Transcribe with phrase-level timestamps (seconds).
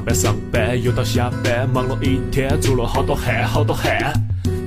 [0.00, 4.10] 上班上班又到下班，忙了一天，出了好多汗好多汗。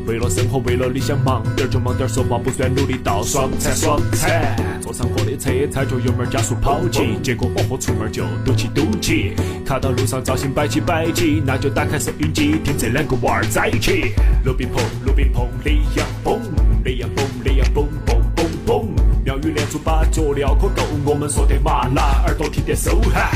[0.06, 4.56] 为了生活，为了理想，忙点就忙点，说话不算努力到爽惨爽惨。
[4.80, 9.34] 坐上我的车，踩着油门加速跑起，结果哦豁出门就堵起堵起。
[9.66, 14.14] 看到路上造型摆起摆起，那就打开收音机听这两个娃儿在一起。
[14.46, 16.40] 鲁冰碰鲁冰碰，李阳蹦
[16.86, 18.88] 李阳蹦李阳蹦蹦蹦蹦。
[19.26, 23.32] 妙语连珠把佐料可够，我们说的麻辣，耳朵听点收哈。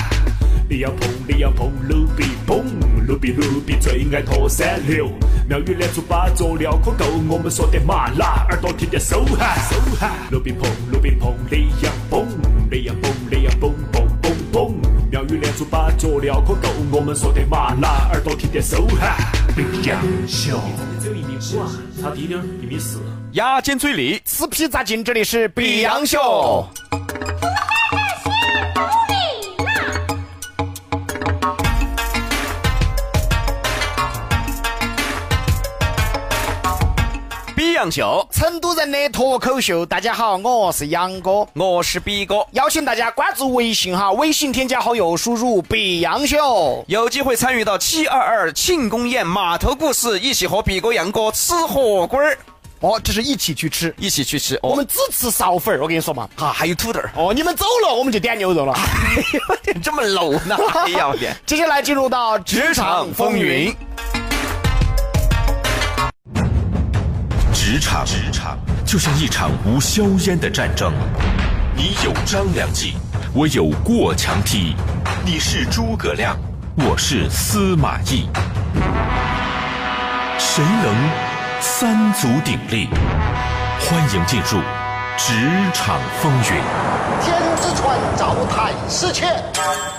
[0.69, 2.65] 李阳碰李阳碰，鲁比碰
[3.07, 5.09] 鲁比鲁比最爱拖三六。
[5.47, 10.11] 妙语连珠把佐料可够，我们说的麻辣，耳朵听点收哈收哈。
[10.29, 12.27] 鲁比碰鲁比碰，李阳碰
[12.69, 14.75] 李阳碰李阳蹦蹦蹦蹦。
[15.09, 19.15] 妙语连珠把佐料可够，我们说的麻辣，耳朵听点收哈。
[19.55, 20.59] 李阳秀，
[21.01, 21.71] 只有一米五啊，
[22.01, 23.01] 差低点儿一米四。
[23.31, 26.67] 牙尖嘴利，吃皮扎筋，这里是比洋秀。
[37.77, 52.35] 比洋秀，成都人的脱口秀，大家好，我是杨哥，我是比哥，邀请大家关注微信哈，微信添加好友，输入“比杨秀有机会参与到七二二庆功宴码头故事，一起和比哥、杨哥吃火锅儿，”。
[52.81, 54.59] 哦，这是一起去吃，一起去吃。
[54.63, 56.27] 我们只吃苕粉儿，我跟你说嘛。
[56.37, 58.73] 啊，还有土豆儿，哦，你们走了，我们就点牛肉了。
[58.73, 60.57] 哎这么 low 呢？
[60.83, 61.31] 哎呀我天！
[61.45, 63.71] 接下来进入到职场风云。
[67.69, 70.93] 职场，职场就像一场无硝烟的战争，
[71.75, 72.93] 你有张良计，
[73.33, 74.73] 我有过墙梯，
[75.25, 76.39] 你是诸葛亮，
[76.77, 78.29] 我是司马懿，
[80.39, 80.95] 谁能
[81.59, 82.87] 三足鼎立？
[83.81, 84.61] 欢迎进入
[85.17, 85.33] 职
[85.73, 87.06] 场风云。
[87.97, 89.43] 天之川，造太师前，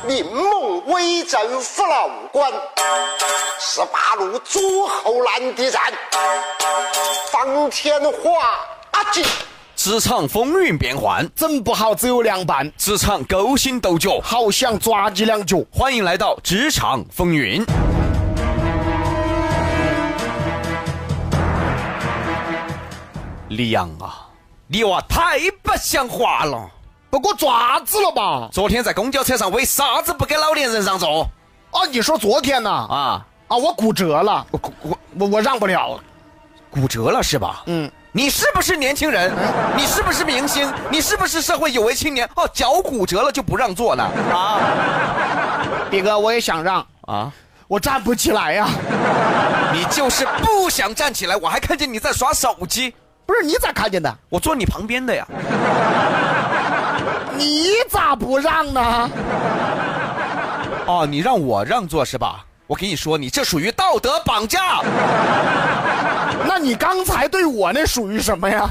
[0.07, 2.53] 林猛威震虎牢关。
[3.59, 5.83] 十八路诸侯难敌战，
[7.31, 9.25] 方天画戟。
[9.75, 15.59] 职场风云变幻，整不好只有凉拌，职场勾心斗角，好想抓你两脚。
[15.73, 17.65] 欢迎来到职场风云。
[23.49, 24.29] 李阳啊，
[24.67, 26.71] 你娃太不像话了！
[27.11, 28.49] 不过爪子了吧？
[28.53, 31.27] 昨天在公交车上为啥子不给老年人让座
[31.71, 32.71] 啊，你说昨天呢？
[32.71, 33.25] 啊？
[33.49, 35.99] 啊，我骨折了，我我我我让不了。
[36.71, 37.63] 骨折了是吧？
[37.67, 39.33] 嗯，你是不是年轻人？
[39.75, 40.71] 你是不是明星？
[40.91, 42.29] 你是不是社会有为青年？
[42.37, 44.05] 哦，脚骨折了就不让座呢？
[44.33, 44.61] 啊
[45.91, 47.33] 比哥，我也想让，啊！
[47.67, 48.69] 我站不起来呀、
[49.73, 54.15] 你就是不想站起来，我还看见你在耍手机，不是你咋看见的？
[54.29, 55.27] 我坐你旁边的呀。
[57.39, 59.11] 你咋不让呢？
[60.87, 62.45] 哦，你让我让座是吧？
[62.67, 64.81] 我跟你说，你这属于道德绑架。
[66.47, 68.69] 那你刚才对我那属于什么呀？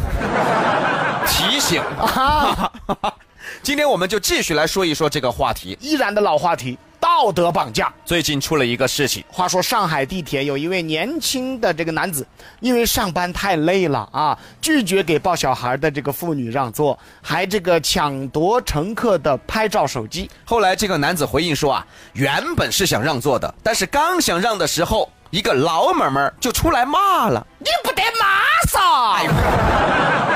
[1.25, 1.81] 提醒。
[1.99, 2.71] 啊，
[3.63, 5.77] 今天我们就继续来说一说这个话题。
[5.81, 7.93] 依然的老话题，道德绑架。
[8.05, 12.25] 最近出了一个事情，话说上海地铁有一位年轻的这个男子，
[12.61, 20.29] 因为上班太累了啊，拒绝给抱小孩的这个妇女让座，还这个抢夺乘客的拍照手机。
[20.45, 28.27] 后来这个男子回应说啊，原本是想让座的，但是刚想让的时候，一个老妹妹就出来骂了，你不得骂
[28.69, 30.26] 噻！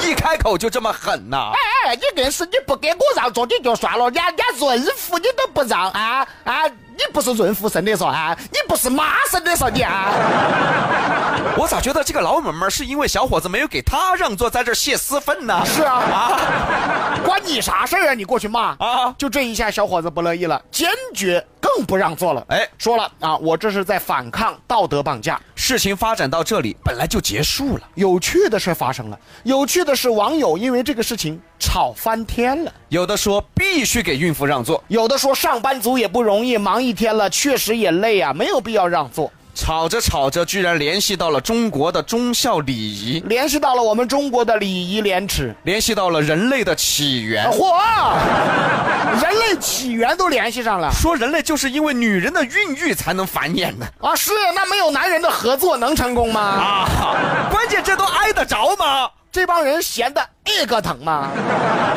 [0.00, 6.62] 一开口就这么狠呐、哎哎，你硬是你不给我让座你就算了，连连润福你都不让啊啊！
[7.06, 8.36] 你不是润福生的嗦啊？
[8.50, 10.12] 你不是妈生的嗦你啊？
[11.58, 15.62] 我咋觉得这个老妹妹是因为小伙子没有给她让座，在这儿泄私愤呢？
[15.66, 18.14] 是啊啊，关你啥事儿啊？
[18.14, 22.44] 你过去骂啊就这一下，小伙子不乐意了，坚决更不让座了。
[22.48, 25.40] 哎说了啊，我这是在反抗道德绑架。
[25.54, 27.82] 事情发展到这里，本来就结束了。
[27.94, 32.72] 有趣的事发生了，有趣的是网友因为这个事情吵翻天了。
[32.88, 39.32] 有的说必须给孕妇让座，有的说上班族也不容易，忙一天了，确实也累啊，没有必要让座。
[39.54, 45.54] 吵着吵着，居然联系到了中国的忠孝礼仪，联系到了我们中国的礼仪廉耻。
[45.62, 47.46] 联系到了人类的起源。
[47.50, 47.70] 嚯，
[49.22, 54.16] 人类起源都联系上了说人类就是因为女人的孕育才能繁衍的啊！
[54.16, 56.40] 是，那没有男人的合作能成功吗？
[56.40, 57.48] 啊！
[57.50, 59.08] 关键这都挨得着吗？
[59.32, 61.30] 这帮人闲的一个疼吗？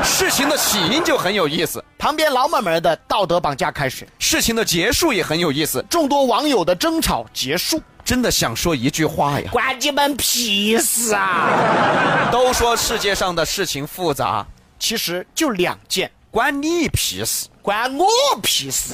[0.02, 5.84] 事情的起因就很有意思，旁边老妹妹的道德绑架开始，事情的结束也很有意思。
[5.90, 7.82] 众多网友的争吵结束。
[8.06, 12.30] 真的想说一句话呀，关你们屁事啊！
[12.32, 14.46] 都说世界上的事情复杂，
[14.80, 17.48] 其实就两件，关你屁事！
[17.66, 18.06] 关我
[18.44, 18.94] 屁事！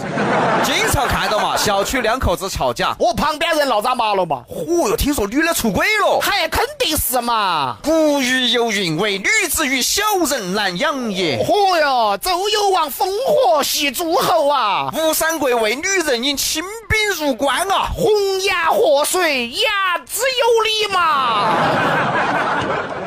[0.64, 4.44] 经常看到嘛， 小区两口子吵架，我旁边人闹咋麻了嘛？
[4.50, 6.22] 嚯哟，听说女的出轨了。
[6.22, 7.76] 嗨，肯定是嘛！
[7.84, 11.44] 古语有云：“为女子与小人难养也。
[11.46, 17.90] 嚯哟，周幽王烽火戏诸侯啊！”吴三桂为女人引清兵入关啊！
[17.94, 18.10] 红
[18.40, 19.70] 颜祸水，言
[20.06, 21.50] 之有理嘛！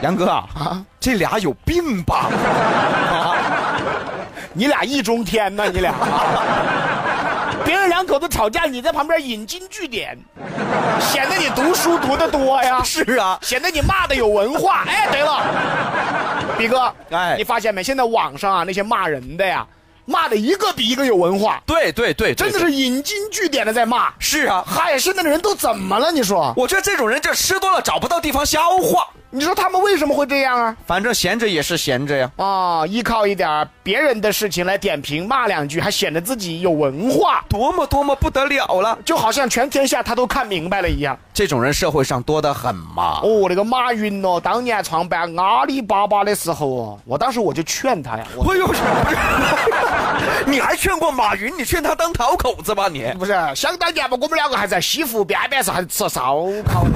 [0.03, 2.29] 杨哥啊，这俩有病吧？
[4.55, 5.93] 你俩易中天呐，你俩！
[7.65, 10.17] 别人两口子吵架，你在旁边引经据典，
[11.01, 12.83] 显得你读书读得多呀。
[12.85, 14.85] 是啊，显得你骂的有文化。
[14.87, 15.43] 哎，对了，
[16.59, 17.83] 比哥，哎你发现没？
[17.83, 19.67] 现在网上啊那些骂人的呀，
[20.05, 24.13] 骂的一个比一个有文化，对对对，真的是引经据典的在骂。
[24.19, 24.63] 是啊。
[24.67, 26.13] 嗨，现在的人都怎么了？
[26.13, 26.53] 你说？
[26.57, 30.77] 我觉得这种人就吃多了找不到地方消化，你说他们为什么会这样啊？
[30.87, 32.31] 反正闲着也是闲着呀。
[32.37, 38.97] 啊，依靠一点别人的事情来点评骂两句，还显得自己有文化，多么多么不得了了！
[39.05, 41.19] 就好像全天下他都看明白了一样。
[41.33, 43.19] 这种人社会上多得很嘛。
[43.25, 48.73] 哦，那个马云哦，当年创办阿里巴巴的时候哦，我当时我就劝他呀，我哎呦，
[50.47, 51.53] 你还劝过马云？
[51.59, 53.13] 你劝他当讨口子吧你？
[53.19, 56.87] 不是想当年嘛，我们两个还在西湖边边上还吃烧烤，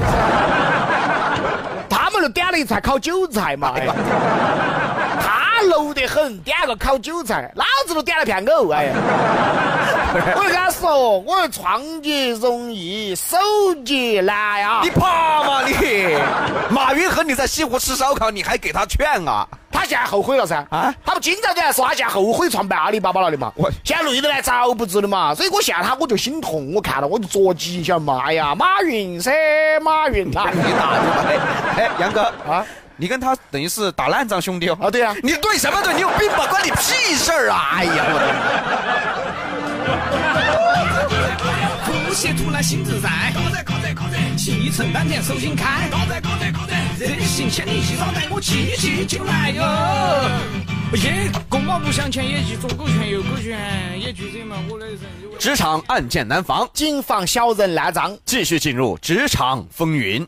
[1.91, 3.86] 他们就点了一菜烤韭菜嘛，哎，
[5.20, 8.93] 他 楼得很，点个烤韭菜，老子都点了片藕，哎呀，
[10.37, 13.37] 我就跟他说，我说创业容易，守
[13.84, 16.16] 节难呀你，爬嘛你！
[16.70, 19.46] 马云和你在西湖吃烧烤，你还给他劝啊？
[19.70, 28.20] 他现在后悔了噻，啊啊，他不经常在说他现在后悔创办阿里巴巴了的嘛，我现在累得来遭不住的嘛，所以我现在他我就心痛，我看了我就着急，晓得嘛？
[28.25, 29.31] 哎呀，马云噻，
[29.81, 31.25] 马云呐，你打的吧？
[31.28, 31.38] 哎
[31.84, 32.66] 哎，杨哥啊啊，
[32.98, 34.76] 你跟他等于是打烂仗兄弟哦。
[34.82, 35.94] 啊对呀你对什么对？
[35.94, 36.46] 你有病吧？
[36.48, 37.70] 关你屁事儿啊！
[37.78, 38.04] 哎呀，
[41.86, 49.62] 我呼吸突然心自在，高赞高赞高赞，气沉丹田手心开，高赞高赞高赞，人行千里细少带我气气就来哟。
[50.96, 54.98] 耶，公马不向前，野鸡左狗拳右狗拳，野猪人嘛我的人。
[55.38, 58.16] 职场暗箭难防，谨防小人烂账。
[58.24, 60.26] 继续进入职场风云。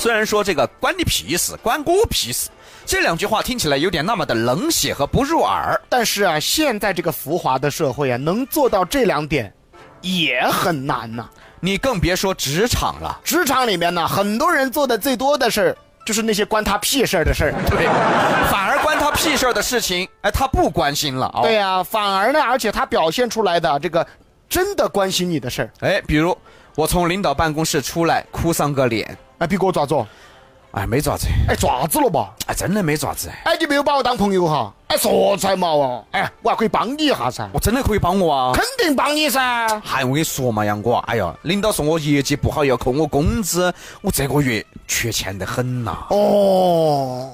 [0.00, 2.48] 虽然说这个关你屁事，关我屁事，
[2.86, 5.78] 这两句话听起来有点那么的冷血和不入耳。
[5.90, 9.52] 但是啊，现在这个浮华的社会啊，能做到这两点，
[10.00, 11.28] 也很难呐、
[11.60, 13.20] 你更别说职场了。
[13.22, 15.76] 职场里面呢，很多人做的最多的事儿，
[16.06, 17.52] 就是那些关他屁事儿的事儿。
[17.68, 17.84] 对，
[18.50, 21.40] 反而关他屁事儿的事情，哎，他不关心了哦。
[21.42, 24.06] 对呀、反而呢，而且他表现出来的这个
[24.48, 26.34] 真的关心你的事儿，哎，比如
[26.74, 30.06] 我从领导办公室出来，哭丧个脸，哎，比哥咋子哦？
[30.72, 32.30] 哎，没爪子，哎，爪子了吧？
[32.46, 34.70] 哎，真的没爪子，哎，你没有把我当朋友哈？
[34.88, 38.52] 哎，说出来嘛哦，哎，我还可以帮你一下噻，我真的可以帮我啊。
[38.52, 39.66] 肯定帮你噻。
[39.82, 43.72] 嗨，我跟你说嘛，杨哥，哎呀，领导说我业绩不好要扣我工资，
[44.02, 47.30] 我这个月缺钱得很呐、哦，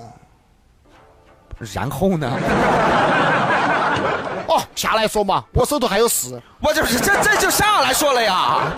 [1.58, 2.30] 然后呢，
[4.48, 6.40] 哦，下来说嘛，我手头还有事。
[6.60, 8.72] 我就是这这就下来说了呀，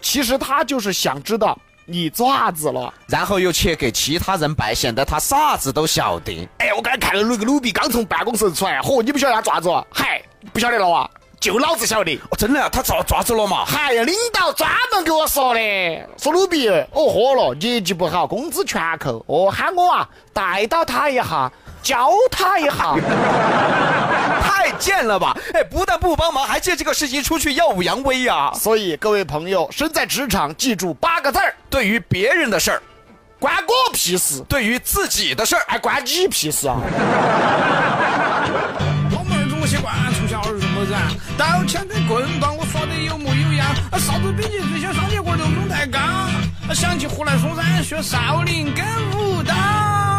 [0.00, 2.92] 其实他就是想知道你爪子了。
[3.06, 6.48] 然后又去给其他人摆，显得他啥子都晓得。
[6.58, 9.68] 哎，我刚才看到那个鲁比刚从办公室出来，嚯，你不晓得他爪子？
[9.92, 10.22] 嗨，
[10.52, 11.08] 不晓得了哇？
[11.40, 12.14] 就老子晓得。
[12.30, 13.64] 哦，真的啊，他抓抓住了嘛？
[13.64, 15.60] 嗨呀，领导专门给我说的，
[16.16, 21.50] 说鲁比哦喝了，业绩不好，工资全扣，哦喊我啊带到他一下，
[21.82, 22.94] 教他一下。
[24.42, 25.36] 太贱了吧！
[25.54, 32.82] 哎，不但不帮忙，还借这个事情出去耀武扬威呀、所以各位朋友，身在职场，记住八个字儿：对于别人的事儿，
[33.40, 36.76] 关我屁事，对于自己的事儿，还关你屁事啊！
[39.12, 41.02] 老妹儿中国习惯，从小儿这么燃，
[41.36, 46.00] 刀枪跟棍棒我耍得有模有样，啊，啥子兵器最像双截棍都中带钢，
[46.72, 48.84] 想起湖南嵩山学少林跟
[49.18, 50.11] 武当。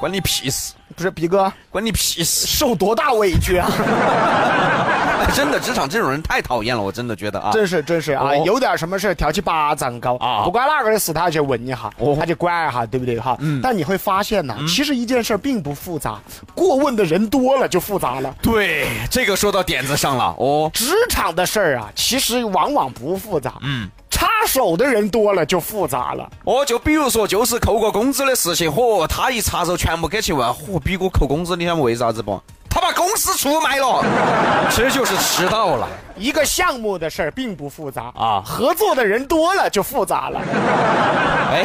[0.00, 2.46] 关你屁事，不是，比哥关你屁事！
[2.46, 3.68] 受多大委屈啊！
[5.20, 7.50] 哎真的，职场这种人太讨厌了，我真的觉得啊。
[7.52, 13.36] 真是真是啊，哦有点什么事挑起八丈高啊不管哪个的事，他要去问一下，哦他就管一下，对不对哈？
[13.62, 16.18] 但你会发现呢，其实一件事并不复杂，
[16.54, 18.34] 过问的人多了就复杂了。
[18.40, 20.70] 对，这个说到点子上了哦。
[20.72, 26.28] 职场的事儿啊，其实往往不复杂，嗯，插手的人多了就复杂了。
[26.44, 32.40] 哦，就比如说，就是扣过工资的事情，嚯，他一插手全部给去问，嚯，比哥扣工资，你想为啥子不？
[32.68, 34.04] 他把公司出卖了，
[34.70, 35.88] 其实就是迟到了。
[36.16, 40.38] 一个项目的事儿并不复杂啊合作的人多了就复杂了
[41.50, 41.62] 哎，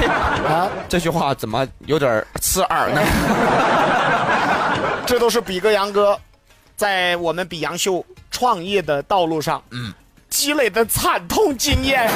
[0.48, 0.68] 啊。
[0.88, 3.02] 这句话怎么有点刺耳呢？
[5.06, 6.18] 这都是比哥杨哥
[6.76, 9.94] 在我们比杨秀创业的道路上，嗯，
[10.36, 12.12] 积累的惨痛经验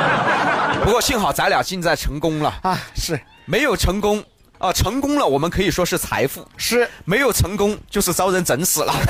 [0.84, 4.22] 不过幸好咱俩现在成功了，啊，是没有成功
[4.58, 8.94] 啊、成功了我们可以说是财富，是，没有成功就是遭人整死了。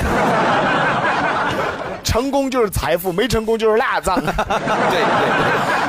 [2.03, 4.15] 成功就是财富，没成功就是烂账。
[4.19, 5.86] 对对对。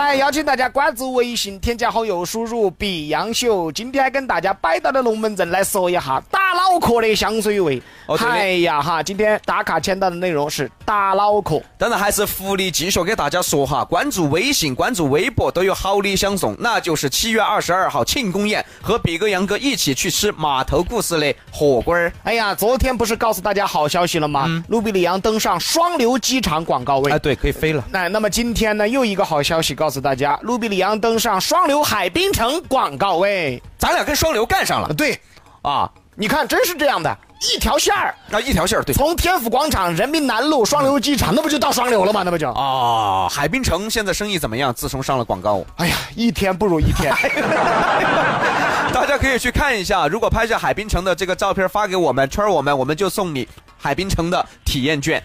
[0.00, 3.70] 来，邀请大家关注微信，添加好友，输入“比杨秀”。
[3.70, 7.82] 今天跟大家摆到的龙门阵来说一下打脑壳的香水味。
[8.06, 11.60] 哎呀哈，今天打卡签到的内容是打脑壳。
[11.76, 22.10] 当然还是福利继续给大家说哈，关注微信、关注微博都有好礼相送，那就是七月二十二号庆功宴，和比哥、杨哥一起去吃码头故事的火锅儿。
[22.24, 24.48] 哎呀，昨天不是告诉大家好消息了吗？
[24.68, 27.12] 卢比里昂登上双流机场广告位。
[27.12, 27.84] 哎，对，可以飞了。
[27.90, 33.62] 那那么今天呢，又一个好消息告诉大家，卢比里昂登上双流海滨城广告位。
[33.76, 35.20] 咱俩跟双流干上了对，
[35.62, 35.90] 啊！
[36.14, 37.16] 你看，真是这样的，
[37.50, 38.94] 一条线儿，啊，一条线儿对。
[38.94, 42.22] 从天府广场、人民南路、双流机场，那不就到双流了吗？
[42.24, 42.50] 那不就？
[42.52, 44.72] 啊，海滨城现在生意怎么样？
[44.72, 47.12] 自从上了广告，哎呀，一天不如一天。
[48.92, 50.06] 大家可以去看一下。
[50.06, 55.22] 如果拍下海滨城的这个照片发给我们，圈我们，我们就送你海滨城的体验券。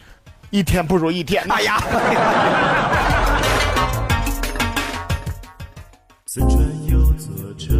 [0.52, 1.44] 一天不如一天。
[1.50, 1.82] 哎呀，
[7.28, 7.76] 有座城，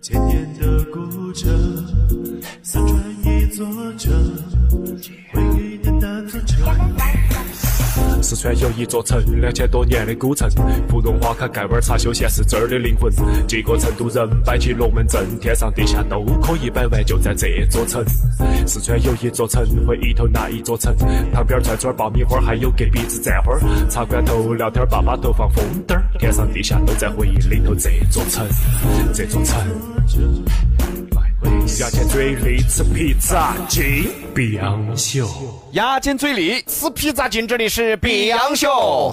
[0.00, 1.50] 千年的古城。
[2.62, 2.92] 四川
[3.24, 3.66] 一座
[3.96, 4.12] 城，
[5.32, 6.97] 回忆的那座城。
[8.28, 10.46] 四川有一座城，两千多年的古城，
[10.90, 13.10] 芙蓉花开，盖碗茶休闲是这儿的灵魂。
[13.46, 18.04] 几个成都人摆起龙门阵，天上地下都可以摆完，就在这座城。
[18.66, 20.94] 四川有一座城，回忆头那一座城，
[21.32, 23.60] 旁边串串爆米花，还有隔壁子蘸花儿。
[23.88, 27.74] 茶馆头聊天，爸爸头放风灯儿，天上地下都在回忆里头。
[27.76, 28.46] 这座城，
[29.14, 31.07] 这座城。
[31.76, 35.28] 牙尖嘴利吃披萨，进必杨秀。
[35.72, 39.12] 牙尖嘴利，吃披萨进这里是比昂秀。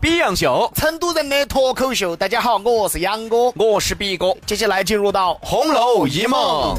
[0.00, 3.52] 比洋秀，成都人的脱口秀，大家好，我是杨哥。
[3.54, 4.34] 我是比哥。
[4.46, 6.74] 接下来进入到红楼一梦，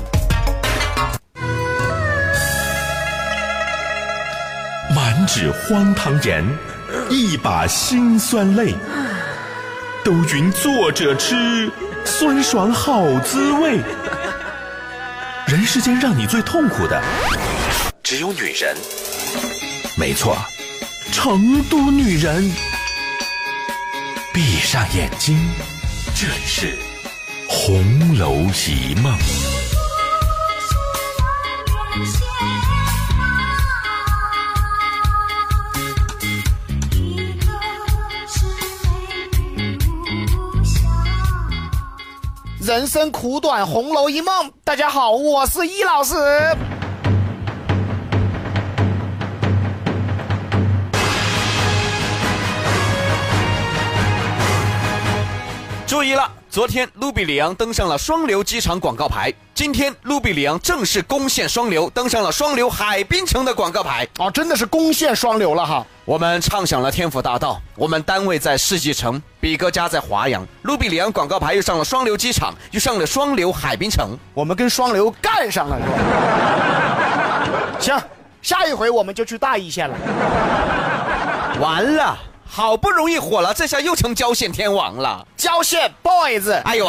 [5.25, 6.45] 指荒唐言，
[7.09, 8.75] 一把辛酸泪。
[10.03, 11.71] 都云作者痴，
[12.03, 13.79] 酸爽好滋味。
[15.47, 17.01] 人世间让你最痛苦的，
[18.01, 18.75] 只有女人。
[19.97, 20.35] 没错，
[21.11, 22.51] 成都女人。
[24.33, 25.37] 闭上眼睛，
[26.15, 26.67] 这里是
[27.47, 28.33] 《红楼
[28.67, 29.13] 一梦》。
[42.71, 44.49] 人生苦短，红楼一梦。
[44.63, 46.15] 大家好，我是易老师。
[55.85, 64.05] 注意了，昨天卢比里昂登上了双流机场广告牌，今天卢比里昂正式攻陷双流，登上了双流海滨城的广告牌。
[64.17, 65.87] 啊，真的是攻陷双流了哈。
[66.03, 74.17] 我们畅想了天府大道，我们单位在世纪城，比哥家在华阳，卢比里昂广告牌又上了双流机场，又上了双流海滨城。
[74.33, 75.77] 我们跟双流干上了，
[77.79, 77.95] 是吧？
[77.97, 78.03] 行，
[78.41, 79.95] 下一回我们就去大邑县了。
[81.61, 82.19] 完了，
[82.53, 85.25] 好不容易火了，这下又成郊县天王了。
[85.37, 86.85] 郊县 boys，哎呦，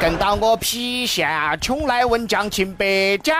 [0.00, 1.28] 跟到我郫县，
[1.60, 3.36] 穷来问江青白江，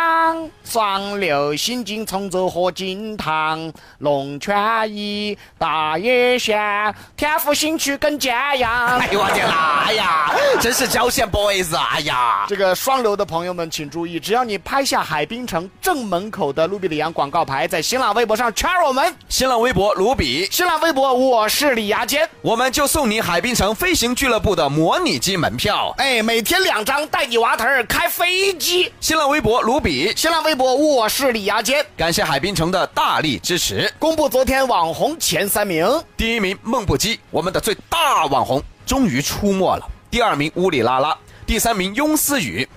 [0.65, 4.55] 双流新津崇州和金堂，龙泉
[4.93, 8.99] 驿大邑县，天府新区跟建阳。
[8.99, 9.85] 哎呦我天啦！
[9.87, 11.89] 哎呀， 真是郊县 boys 啊！
[11.93, 22.29] 哎呀，这个双流的朋友们请注意，只要你拍下海滨城正门口的卢比里昂广告牌，在新浪微博上圈我们，新浪微博卢比，新浪微博我是李牙尖。
[22.43, 25.95] 我们就送你海滨城飞行俱乐部的模拟机门票。
[25.97, 28.93] 哎，每天两张，带你娃头儿开飞机。
[29.01, 31.85] 新浪微博卢比，新浪微博我是李牙尖。
[31.97, 33.93] 感谢海滨城的大力支持。
[33.99, 35.85] 公布昨天网红前三名，
[36.17, 39.85] 第一名梦不羁，我们的最大网红终于出没了。
[40.09, 42.69] 第二名乌里拉拉，第三名雍思雨。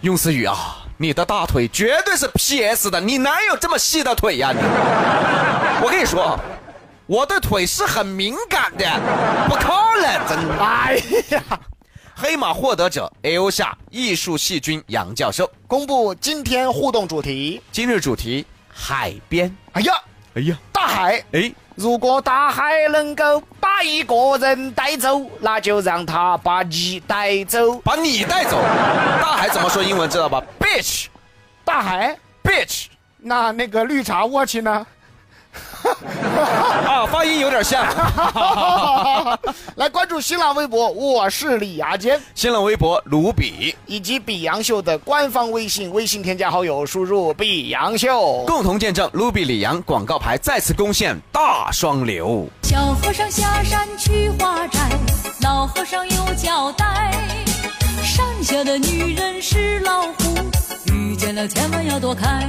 [0.00, 4.60] 雍思雨啊，你的大腿绝对是 PS 的，你哪有这么细的腿呀、你？
[5.80, 6.36] 我跟你说，
[7.06, 8.84] 我的腿是很敏感的，
[9.48, 9.68] 不可
[10.02, 10.64] 能，真的。
[10.64, 11.40] 哎呀，
[12.22, 17.62] 黑马获得者 L 下艺术细菌杨教授，公布今天互动主题。
[17.72, 19.50] 今日主题海边。
[19.72, 19.94] 哎呀，
[20.34, 21.24] 哎呀，大海。
[21.32, 27.78] 哎，如果大海能够把一个人带走，那就让他把你带走。
[27.78, 28.60] 把你带走。
[29.22, 31.06] 大海怎么说英文知道吧？Bitch。
[31.64, 32.88] 大海？Bitch。
[33.16, 34.86] 那那个绿茶 watch 呢？
[36.40, 37.84] 啊，发音有点像。
[39.76, 48.44] 来关注新浪微博，我是李牙尖，新浪微博卢比，以及比杨秀的官方微信，微信添加好友，输入比杨秀。
[48.46, 52.46] 共同见证卢比李阳广告牌再次攻陷大双流。
[52.62, 54.90] 小和尚下山去化斋，
[55.42, 57.12] 老和尚有交代。
[58.02, 60.34] 山下的女人是老虎，
[60.92, 62.46] 遇见了千万要躲开。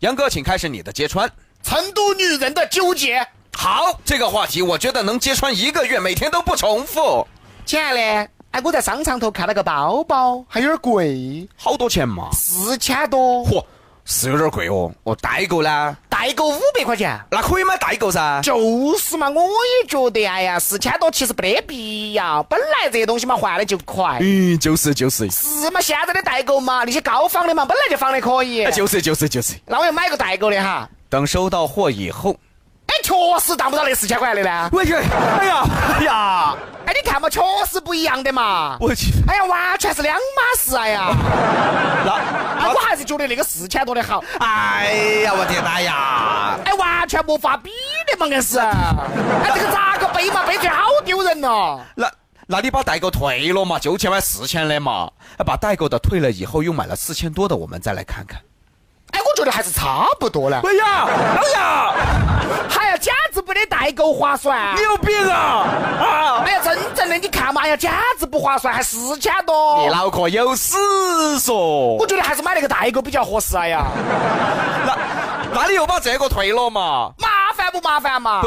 [0.00, 1.30] 杨哥，请开始你的揭穿。
[1.62, 3.26] 成都女人的纠结。
[3.56, 7.26] 好，这个话题我觉得能揭穿一个月，每天都不重复。
[7.66, 12.30] 亲爱的，哎，我在商场头看了个包包，还有点贵，好多钱嘛？
[12.32, 13.44] 四千多。
[13.44, 13.64] 嚯，
[14.04, 14.92] 是有点贵哦。
[15.04, 15.96] 哦，代购呢？
[16.08, 17.18] 代购五百块钱。
[17.30, 18.40] 那可以买代购噻。
[18.42, 24.18] 就是嘛，我也觉得，哎呀，四千多其实没得必要，本来这些东西嘛换的就快。
[24.20, 25.30] 嗯，就是就是。
[25.30, 28.64] 是嘛，现在的代购嘛，那些高仿的嘛，本来就仿的可以。
[28.64, 29.54] 哎就是就是就是。
[29.66, 30.88] 那我要买个代购的哈。
[31.08, 32.36] 等收到货以后，哎，
[33.02, 34.68] 确实达不到那四千块的呢。
[34.72, 35.64] 我去，哎呀，
[35.98, 36.54] 哎呀，
[36.86, 37.40] 哎，你看嘛，确
[37.70, 38.76] 实不一样的嘛。
[38.80, 41.08] 我去，哎呀，完全是两码事哎呀。
[42.04, 42.12] 那
[42.60, 44.22] 哎，我还是觉得那个四千多的好。
[44.38, 44.92] 哎
[45.24, 46.58] 呀，我的妈呀！
[46.64, 47.70] 哎，完全没法比
[48.10, 48.58] 的嘛，硬是。
[48.58, 50.44] 哎，这个咋个背嘛？
[50.46, 51.80] 背起来好丢人哦。
[51.94, 52.10] 那
[52.46, 53.78] 那你把代购退了嘛？
[53.78, 55.10] 九千买四千的嘛？
[55.46, 58.40] 把代购的退了以后，又买了四千多的，我们再来看看。
[59.40, 60.60] 觉得还是差不多了。
[60.66, 61.92] 哎呀，哎呀，
[62.68, 64.74] 还要简直不得代购划算。
[64.76, 65.66] 你有病啊！
[66.00, 66.44] 啊！
[66.46, 69.78] 哎呀，真正的你看嘛，哎呀，简直不划算，还四千多。
[69.82, 70.76] 你脑壳有屎
[71.38, 71.54] 嗦！
[71.98, 73.56] 我觉得还是买那个代购比较合适。
[73.56, 73.86] 哎呀，
[74.86, 74.96] 那
[75.52, 77.12] 那你又把这个退了嘛？
[77.18, 77.28] 麻
[77.70, 78.42] 烦不麻烦嘛？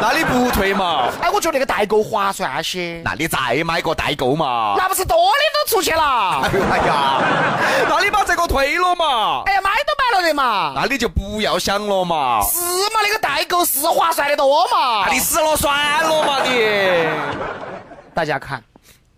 [0.00, 1.08] 那你不退嘛？
[1.20, 3.00] 哎，我觉得那个代购划算些。
[3.04, 4.74] 那你再买个代购嘛？
[4.76, 6.42] 那不是多的都出去了？
[6.42, 7.22] 哎呀，
[7.88, 9.42] 那你把这个退了嘛？
[9.46, 10.74] 哎呀，买都买了的嘛。
[10.76, 12.42] 那你就不要想了嘛。
[12.42, 12.58] 是
[12.92, 13.00] 嘛？
[13.02, 15.06] 那个代购是划算的多嘛？
[15.06, 17.08] 那你死了算了嘛你。
[18.12, 18.62] 大家看，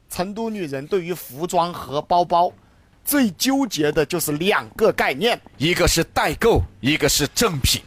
[0.08, 2.50] 成都女人对于服装和包包
[3.04, 7.82] 最纠结的就是两个概念：一个是代购，一个是正品。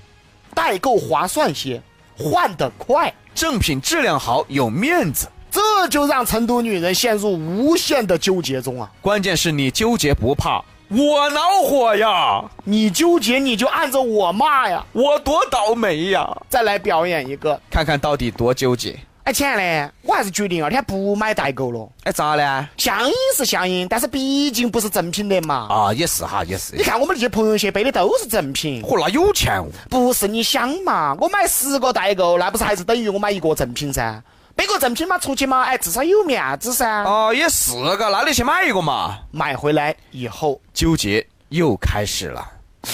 [0.54, 1.82] 代购划算些，
[2.18, 5.28] 换得快，正品质量好，有面子。
[5.52, 8.92] 这就让成都女人陷入无限的纠结中啊！
[9.02, 12.44] 关键是你纠结不怕，我恼火呀！
[12.66, 14.86] 你纠结你就按着我骂呀！
[14.92, 16.30] 我多倒霉呀！
[16.48, 18.96] 再来表演一个，看看到底多纠结。
[19.30, 21.88] 哎，亲爱的，我还是决定二天不买代购了。
[22.04, 22.68] 哎，咋呢？
[22.78, 25.68] 相应是相应，但是毕竟不是正品的嘛。
[25.70, 26.76] 啊，也是哈，也是。
[26.76, 28.82] 你看我们那些朋友些背的都是正品。
[28.82, 29.68] 嚯，那有钱哦！
[29.88, 34.20] 不是你想嘛，我买十个代购，那不是还是等于我买一个正品噻？
[34.56, 37.04] 背个正品嘛，出去嘛，哎，至少有面子噻。
[37.04, 39.20] 哦，也是个，那你去买一个嘛。
[39.30, 42.44] 买回来以后，纠结又开始了。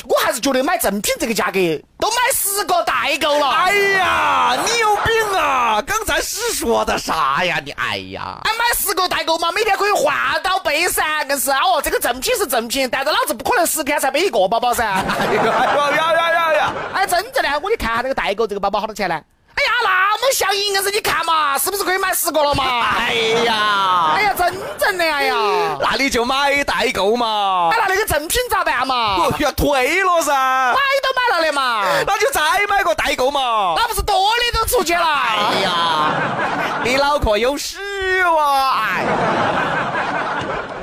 [0.07, 1.59] 我还是觉得买正品这个价格
[1.99, 3.49] 都买十个代购了。
[3.51, 5.81] 哎呀，你有病啊！
[5.85, 7.61] 刚才是说的啥呀？
[7.63, 14.83] 你哎呀，哎，买十个代购嘛，每天可以换到背噻，硬是哦，这个正品是正品，但是老子不可能十天才背一个包包噻。
[15.19, 16.73] 哎呦呀呀呀呀！
[16.93, 19.21] 哎，真正的，我你看下这个代购这个包包好多钱呢？
[19.65, 22.63] 哎呀，那么相应，硬是你看嘛，是不是可以买十个了嘛？
[22.97, 23.13] 哎
[23.45, 25.36] 呀，哎呀，真正的哎呀，
[25.82, 27.69] 那你就买代购嘛。
[27.71, 28.95] 哎，那那个正品咋办嘛？
[29.17, 30.34] 哦呀，退了噻。
[30.34, 33.73] 买都买了的嘛，那就再买个代购嘛。
[33.78, 35.06] 那不是多的都出去了？
[35.06, 36.12] 哎呀，
[36.84, 37.78] 你脑壳有屎
[38.23, 38.80] 哇！
[38.86, 39.06] 哎，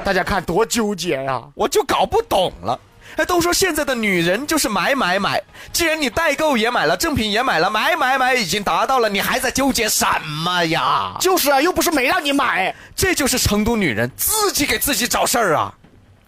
[0.05, 2.79] 大家看多纠结呀、我就搞不懂了。
[3.17, 10.07] 哎，都说现在的女人就是买买买，既然你代购也买了，正品也买了，买买买已经达到了，你还在纠结什
[10.45, 11.17] 么呀？
[11.21, 12.75] 就是啊，又不是没让你买。
[12.97, 15.75] 这就是成都女人自己给自己找事儿啊！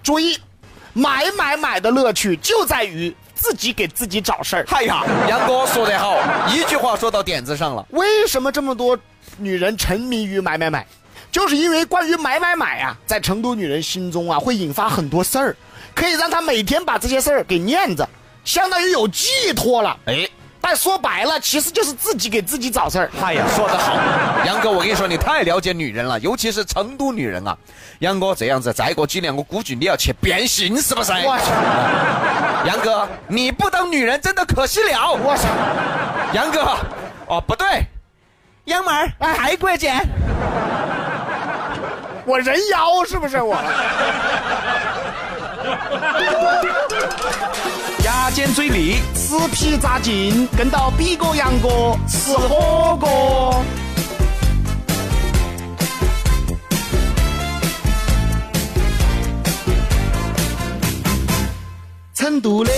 [0.02, 0.38] 注意，
[0.92, 4.66] 买买买的乐趣就在于自己给自己找事儿。
[4.70, 6.18] 哎呀，杨哥说得好，
[6.48, 7.86] 一句话说到点子上了。
[7.90, 8.98] 为什么这么多
[9.38, 10.86] 女人沉迷于买买买？
[11.34, 15.56] 就是因为关于买买买啊，在成都女人心中啊，会引发很多事儿，
[15.92, 18.08] 可以让她每天把这些事儿给念着，
[18.44, 19.96] 相当于有寄托了。
[20.06, 20.28] 哎，
[20.60, 23.10] 但说白了，其实就是自己给自己找事儿。
[23.20, 23.96] 哎呀，说得好，
[24.46, 27.58] 杨哥，我跟你说，你太了解女人了，尤其是成都女人啊。
[27.98, 31.10] 杨哥这样子，再过几年，我估计你要去变性，是不是？
[31.10, 35.10] 我去，杨哥，你不当女人真的可惜了。
[35.14, 35.48] 我操，
[36.32, 36.60] 杨哥，
[37.26, 37.66] 哦不对，
[38.66, 40.00] 杨妹儿太关键。
[42.26, 43.54] 我人妖是不是我？
[48.04, 53.62] 牙尖嘴利，死皮扎筋，跟到比哥杨哥吃火锅。
[62.14, 62.72] 成都的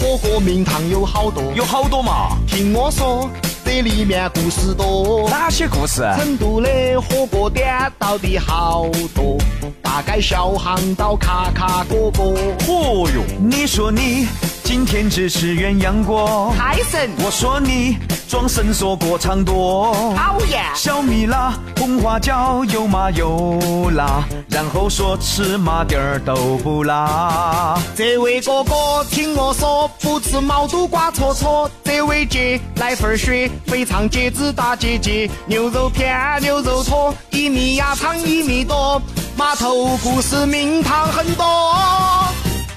[0.00, 2.36] 火锅名堂有好多，有好多嘛？
[2.48, 3.30] 听我说，
[3.72, 5.30] 这里面故事多。
[5.30, 6.02] 哪些故事？
[6.18, 6.68] 成都的
[7.00, 9.38] 火锅店到底好多，
[9.80, 12.34] 大街小巷到卡卡果果。
[12.66, 14.26] 哦哟，你说你
[14.70, 17.10] 今天只吃鸳鸯锅，太神！
[17.24, 20.14] 我说你装神说过场多。
[20.16, 20.64] 讨厌！
[20.76, 23.58] 小米辣，红花椒又麻又
[23.96, 27.76] 辣，然后说吃麻点儿都不辣。
[27.96, 31.68] 这位哥哥听我说，不吃毛肚瓜戳戳。
[31.82, 39.02] 这位姐来份血，肥肠茄子大姐姐，牛肉片牛肉坨，一米鸭肠一米多。
[39.36, 41.44] 码头故事名堂很多。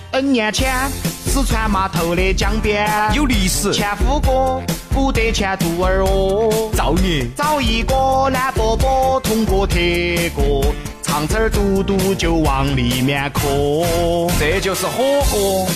[0.10, 0.92] N 年前，
[1.34, 6.70] 四川码头的江边有历史，前夫哥不得钱肚儿哦。
[6.76, 7.26] 造孽！
[7.36, 10.64] 找一个男伯伯，通过铁锅，
[11.02, 13.42] 肠子儿嘟嘟就往里面磕。
[14.40, 15.68] 这就是火锅。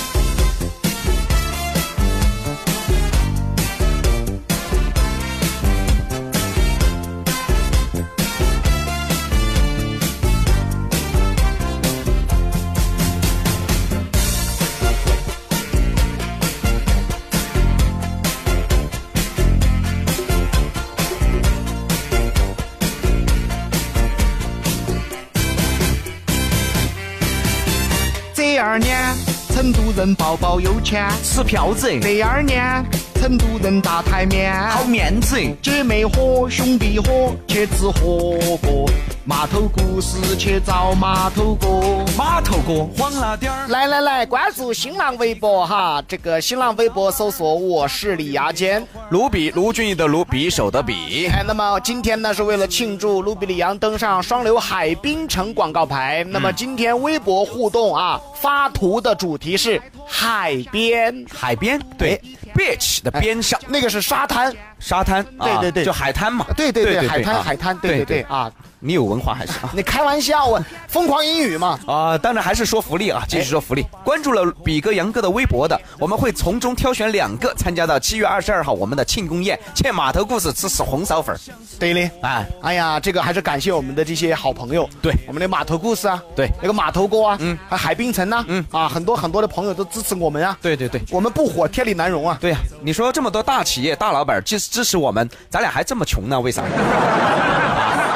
[29.97, 31.09] 人抱抱有钱。
[31.23, 34.53] 吃票子，这二年，成都人大台面。
[34.69, 35.35] 好面子。
[35.59, 38.87] 姐妹伙，兄弟伙，去吃火锅。
[39.27, 41.67] 码头故事，去找码头哥。
[42.17, 43.67] 码头哥，黄了点儿。
[43.67, 51.29] 来来来，关注新浪微博哈，这个新浪微博搜索“我是李牙尖”，卢比卢俊义的卢，匕首的匕。
[51.29, 56.25] 哎，那么今天呢是为了庆祝卢比里昂登上双流海滨城广告牌。
[56.29, 62.21] 那么今天微博互动啊，发图的主题是海边，海边对
[62.57, 65.85] ，beach 的边上，那个是沙滩，沙滩，对对对。
[65.85, 66.45] 就海滩嘛。
[66.57, 68.51] 对对对，海啊滩海滩，对对对啊。
[68.79, 69.53] 你有文化还是？
[69.53, 69.71] 啊？
[69.73, 70.63] 你开玩笑啊！
[70.87, 71.79] 疯狂英语嘛！
[71.87, 73.83] 啊，当然还是说福利啊，继续说福利。
[74.03, 81.39] 关注了比哥、杨哥的微博的，我们会从中挑选两个参加到七月二十二号我们的庆功宴，欠码头故事吃吃红烧粉儿。
[81.79, 85.11] 对的，哎，哎呀，这个还是感谢我们的这些好朋友，对。
[85.27, 86.47] 我们的码头故事啊，对。
[86.61, 88.63] 那个码头哥啊，嗯，还海滨城呐，嗯。
[88.71, 96.39] 啊，很多很多的朋友都支持我们啊，对对对，我们不火天理难容啊，对呀、你说这么多大企业、大老板支支持我们，咱俩还这么穷呢？
[96.39, 96.63] 为啥？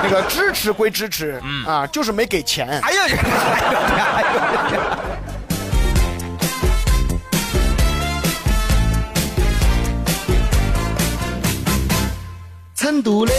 [0.03, 2.67] 那个支持归支持，嗯啊，就是没给钱。
[2.81, 3.03] 哎呀，
[4.15, 4.23] 哎
[4.73, 4.79] 呦，
[12.75, 13.31] 成都的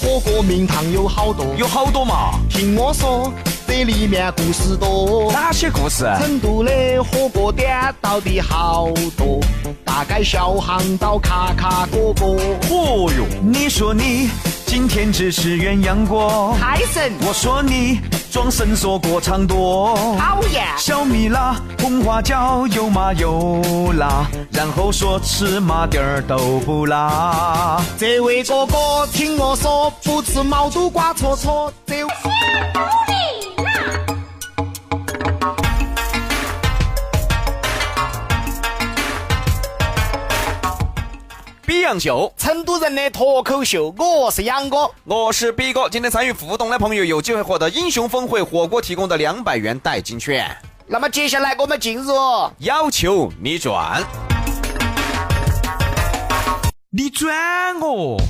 [0.00, 2.40] 火锅名堂有好多，有好多嘛？
[2.48, 3.30] 听我说，
[3.68, 5.30] 这里面故事多。
[5.30, 6.04] 哪些故事？
[6.18, 9.38] 成都的火锅店到底好多，
[9.84, 12.34] 大街小巷到卡卡果果。
[12.70, 14.30] 哦哟，你说你
[14.66, 17.12] 今天只吃鸳鸯锅，太神！
[17.20, 18.00] 我说你
[18.32, 19.94] 装神说过场多。
[20.18, 20.66] 讨厌！
[20.78, 23.62] 小米辣，红花椒又麻又
[23.98, 27.80] 辣，然后说吃麻点儿都不辣。
[27.98, 31.70] 这位哥哥听我说，不吃毛肚瓜戳戳。
[31.86, 32.02] 这
[41.88, 44.90] 比洋秀，成都人的脱口秀，我是杨哥。
[45.04, 45.88] 我是 B 哥。
[45.88, 50.54] 今天参与互动的朋友有机会获得英雄峰会火锅提供的两百元代金券。
[50.86, 52.12] 那么接下来我们进入
[52.58, 54.04] 要求你转，
[56.90, 58.20] 你转我。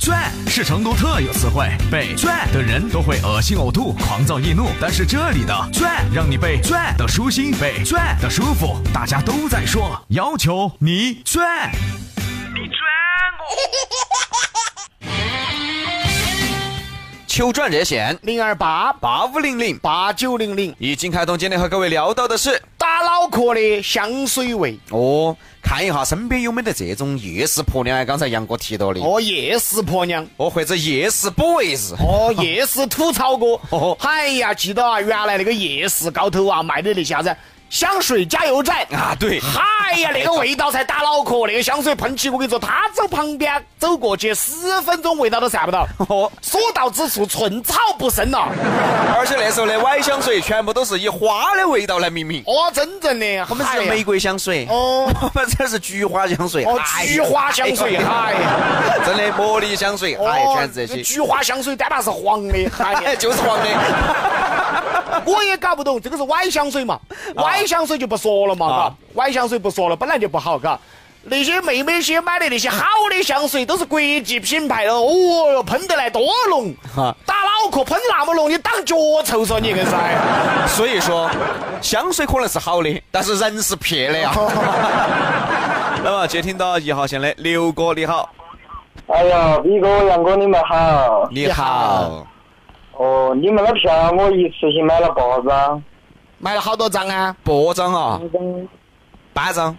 [0.00, 4.66] 转是成都特有词汇，被转的人都会恶心呕吐、狂躁易怒。
[4.80, 8.76] 但是这里的转让你被转的舒心，被转的舒服。
[8.92, 11.70] 大家都在说，要求你转。
[17.26, 21.36] 求转热线零二八八五零零八九零零已经开通。
[21.36, 24.78] 今天和各位聊到的是打脑壳的香水味。
[24.90, 28.04] 哦，看一下身边有没得这种夜市婆娘啊？
[28.06, 30.26] 刚才杨哥提到的，哦，夜市婆娘。
[30.38, 31.92] 哦，或者夜市 boys。
[31.98, 33.60] 哦，夜市吐槽哥。
[33.68, 37.36] 哦哎呀，记得啊，原来那个夜市高头啊卖的那些啥子
[37.70, 38.82] 香水加油站。
[38.92, 39.40] 啊对。
[39.40, 45.86] 嗨呀， 那个味道才打脑壳，那个香水喷起，我跟你说，他走旁边走过去十分钟，味道都散不到。
[46.08, 48.48] 哦，所到之处寸草不生了。
[49.16, 52.42] 而且那时候的歪香水全部都是以花的味道来命名。
[52.46, 55.10] 哦，真正的，我们是玫瑰香水，哦。
[55.22, 62.54] 我们这是菊花香水，哦，菊花香水，哎呀，真的茉莉香水，哎，全是这些，菊花香水单怕是黄的，
[63.04, 63.66] 哎就是黄的。
[65.24, 66.98] 我也搞不懂，这个是歪香水嘛？
[67.36, 70.78] 歪香水就不说了嘛，啊嘎，歪香水不说了，本来就不好，嘎。
[71.28, 75.10] 那些妹妹些买的那些好的香水都是国际品牌的，哦
[75.54, 79.90] 哟，喷得来多浓哈，打脑壳喷那么浓，你当脚臭嗦你硬是。
[80.72, 81.28] 所以说，
[81.82, 84.32] 香水可能是好的，但是人是撇的呀。
[86.04, 88.30] 那么接听到一号线的刘哥，你好，
[89.08, 91.28] 哎呀，毕哥、杨哥，你们好。
[91.32, 92.24] 你好，
[92.98, 95.82] 哦，你们那票我一次性买了八张，
[96.38, 97.36] 买了好多张啊？
[97.44, 98.20] 八张啊，
[99.34, 99.76] 八张，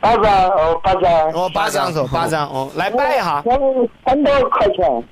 [0.00, 1.32] 八张哦，八张。
[1.32, 3.40] 哦，八张说八张哦，来摆一下。
[3.44, 5.04] 我千多块钱，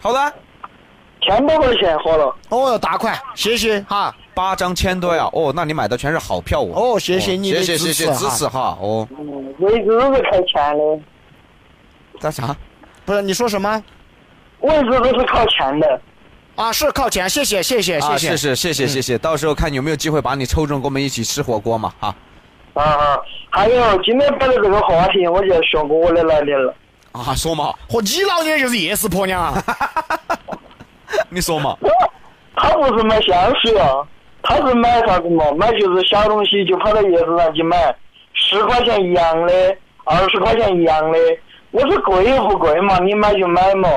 [0.00, 0.32] 好的，
[1.22, 2.26] 千多块钱好了。
[2.50, 4.14] 哦哟，大款，谢谢哈。
[4.32, 6.94] 八张千多呀，哦，那你买的全是好票哦。
[6.94, 11.00] 哦，谢谢你的谢谢谢谢支持哈支持哈，哦，嗯，位置都是开钱的，
[12.20, 12.56] 干啥？
[13.04, 13.82] 不是你说什么？
[14.64, 16.00] 位置都是靠钱的。
[16.56, 18.36] 啊，是靠前，谢谢谢谢啊，谢谢。
[18.36, 22.14] 是是谢谢谢谢，到时候看有没有机会把你抽中，跟我们一起吃火锅嘛，哈。
[22.74, 23.18] 啊啊，
[23.50, 26.74] 还有今天摆的这个话题，我就要学我的老年了。
[27.12, 29.54] 啊，说嘛， 和你老娘就是夜市婆娘啊！
[31.28, 31.76] 你说嘛，
[32.56, 34.06] 他不是买香水啊，
[34.42, 35.44] 他是买啥子嘛？
[35.56, 37.94] 买就是小东西，就跑到夜市上去买，
[38.32, 41.18] 十块钱一样的，二十块钱一样的。
[41.72, 42.98] 我说贵不贵嘛？
[43.00, 43.88] 你买就买嘛。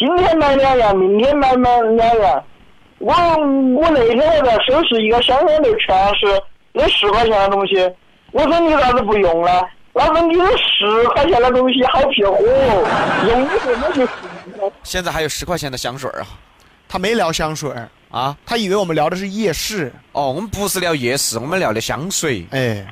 [0.00, 2.42] 今天买两样，明天买买两样。
[3.00, 7.76] 我我那天还在收拾一个箱箱里全是那十块钱的东西。
[8.32, 9.50] 我说你咋子不用呢？
[9.92, 12.38] 老子你这十块钱的东西好撇火，
[13.28, 14.08] 用以后那就
[14.82, 16.24] 现在还有十块钱的香水啊
[16.88, 18.34] 他没聊香水儿，啊！
[18.46, 19.92] 他以为我们聊的是夜市。
[20.12, 22.46] 哦，我们不是聊夜市，我们聊的香水。
[22.52, 22.86] 哎，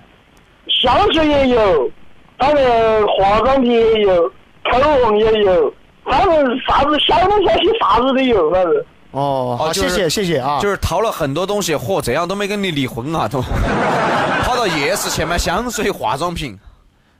[0.69, 1.91] 香水也有，
[2.37, 4.29] 反正化妆品也有，
[4.71, 5.73] 口红也有，
[6.09, 7.49] 反正啥子小东西
[7.81, 8.85] 啥子都有，反正。
[9.13, 10.61] 哦，好，谢谢谢谢啊。
[10.61, 13.41] 就是淘了很多东西，嚯，这样都没跟你离婚啊，都
[14.45, 16.59] 跑到夜市去买香水、化妆品。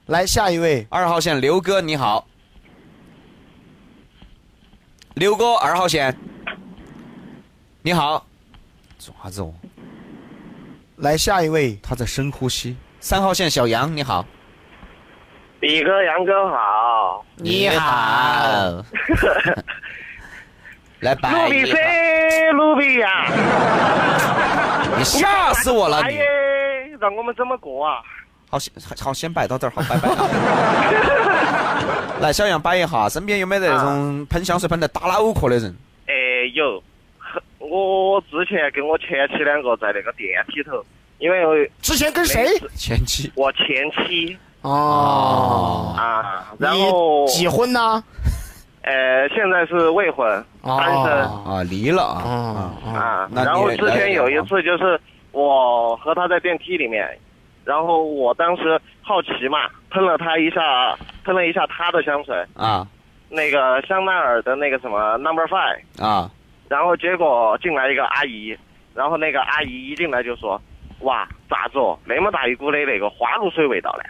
[0.05, 2.25] 来下一位，二号线刘哥你好，
[5.15, 6.15] 刘哥二号线，
[7.81, 8.25] 你好，
[8.97, 9.53] 做啥子哦？
[10.97, 12.75] 来下一位，他在深呼吸。
[12.99, 14.25] 三号线小杨你好，
[15.59, 18.83] 毕哥、杨哥好，你好，
[21.01, 21.75] 来摆一下，
[22.53, 23.25] 卢比呀，
[24.97, 26.17] 你吓死我了你！
[26.17, 26.25] 哎
[26.99, 28.01] 让我们怎么过啊？
[28.49, 30.27] 好，先好先摆到这儿，好，拜拜啊。
[32.19, 35.73] 来，小杨摆一下，身边有没得那种喷香水喷得打脑壳的人？
[36.07, 36.13] 哎，
[36.53, 36.83] 有，
[37.59, 40.83] 我之前跟我前妻两个在那个电梯头，
[41.19, 42.47] 因为之前跟谁？
[42.75, 48.03] 前妻我前妻哦，啊，然后你几婚呢？
[48.81, 50.27] 呃，现在是未婚，
[50.63, 51.23] 单身。
[51.23, 52.97] 哦啊，离了啊哦啊！
[52.97, 54.99] 啊，那然后之前有一次就是
[55.31, 57.07] 我和他在电梯里面，
[57.65, 59.59] 然后我当时好奇嘛，
[59.91, 62.87] 喷了他一下，喷了一下他的香水，啊
[63.29, 66.31] 那个香奈儿的那个什么 Number Five，啊
[66.67, 68.57] 然后结果进来一个阿姨，
[68.95, 70.59] 然后那个阿姨一进来就说，
[71.01, 74.03] 哇，咋子哦，那么大一股的那个花露水味道呢？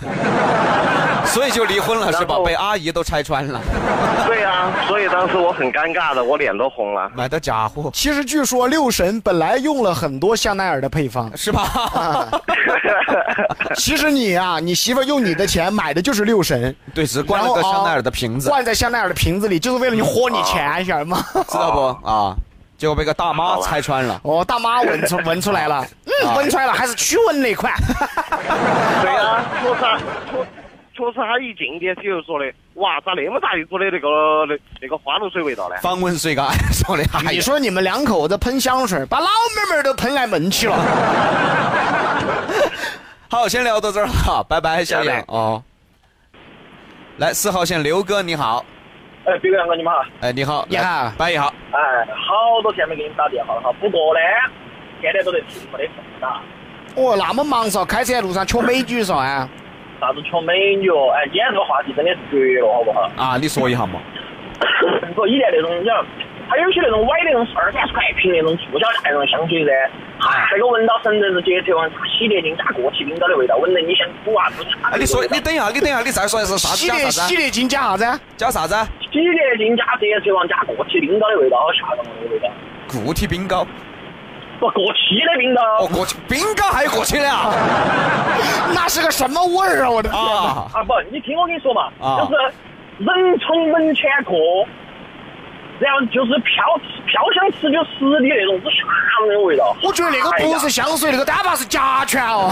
[1.26, 2.36] 所以就离婚了是吧？
[2.44, 3.60] 被阿姨都拆穿了，
[4.26, 7.10] 对呀、所以当时我很尴尬的，我脸都红了。
[7.14, 12.30] 买的假货其实据说六神本来用了很多香奈儿的配方，是吧？
[13.76, 21.22] 其实你啊，你媳妇用你的钱买的就是六神，对，只灌了个香奈儿的瓶子，灌在香奈儿的瓶子里，就是为了你豁你钱晓得吗？
[21.48, 22.34] 知道不啊？
[22.78, 24.20] 结果被个大妈拆穿了。
[24.22, 27.74] 哦，大妈闻出 闻出来了，嗯，闻出来了，还是驱蚊那款。
[29.02, 29.98] 对呀、确实啊，
[30.30, 30.38] 确
[30.96, 35.76] 确实他一进电梯就说的，哇，咋那么大一股的那个那那个花露水味道呢？
[35.82, 40.76] 防蚊水嘎说的，哎你说你们两口子喷香水，把老妹妹儿都喷来闷去了。
[43.30, 45.62] 好，先聊到这儿哈，拜拜，小杨哦。
[47.18, 48.64] 来，四号线刘哥你好，
[49.24, 50.02] 哎，别个、杨哥，你们好。
[50.20, 51.52] 哎你好，你好来摆一下。
[51.72, 54.20] 哎，好多天没给你们打电话了哈，不过呢，
[55.00, 56.40] 天天都在听没得空打。
[56.96, 59.48] 哦，那么忙嗦，开车在路上缺美女嗦啊？
[60.00, 61.10] 啥子缺美女哦？
[61.14, 63.10] 哎，今天这个话题真的是绝了，好不好？
[63.16, 64.00] 啊，你说一下嘛。
[65.14, 65.84] 说以前那种，你
[66.48, 69.72] 想还有些那种歪的那种二三十块一瓶那种促销价那种香水噻，
[70.18, 74.90] 啊，那个闻到深圳是洁厕王洗洁精加过期冰糕的味道，闻得你想吐啊吐啊！
[74.92, 77.26] 哎，你说，你等一下，你等一下，你再说一次啥子洗洁加啥子啊？
[77.28, 78.20] 洗洁精加啥子？
[78.36, 78.88] 加啥子啊？
[79.12, 82.48] 洗洁精加洁厕王加过期冰糕的味道，好吓人哦，那个味道。
[82.88, 83.66] 固体冰糕。
[84.58, 87.52] 不过期的冰糕，哦，过期冰糕还有过期的啊？
[88.74, 89.90] 那是个什么味儿啊！
[89.90, 90.30] 我的天哪！
[90.30, 92.34] 啊，啊不，你听我跟你说嘛，啊就是
[92.98, 94.34] 人冲门前过，
[95.80, 96.64] 然后就是飘
[97.06, 99.76] 飘香持久十的那种，是吓人的味道。
[99.82, 102.50] 我觉得那个不是香水，那个单怕是甲醛哦。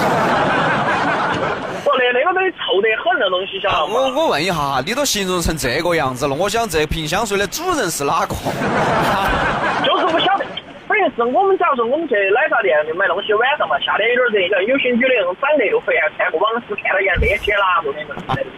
[1.84, 3.94] 我，那那个东西臭得很，那东西晓啊得吗？
[3.94, 8.34] 我我问一下哈，你都形容成这个样子了，我想这瓶香水的主人是哪个？
[9.84, 10.44] 就是不晓得。
[10.88, 18.06] 反正是我们，假如说我们去奶茶店买东西，晚上嘛，夏天有点热，像有些女的那种长得又肥，还穿个网丝，看到人那些啦，后面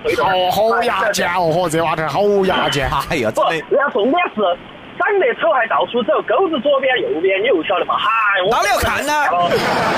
[0.02, 0.22] 推着。
[0.24, 2.88] 哦，好牙尖哦，嚯，这娃子好牙尖。
[3.10, 4.42] 哎呀，不真的，，然后重点是
[4.98, 7.96] 长得丑还到处走，钩子左边右边，你又晓得嘛？
[7.96, 8.10] 嗨，
[8.42, 9.12] 我那你要看呢？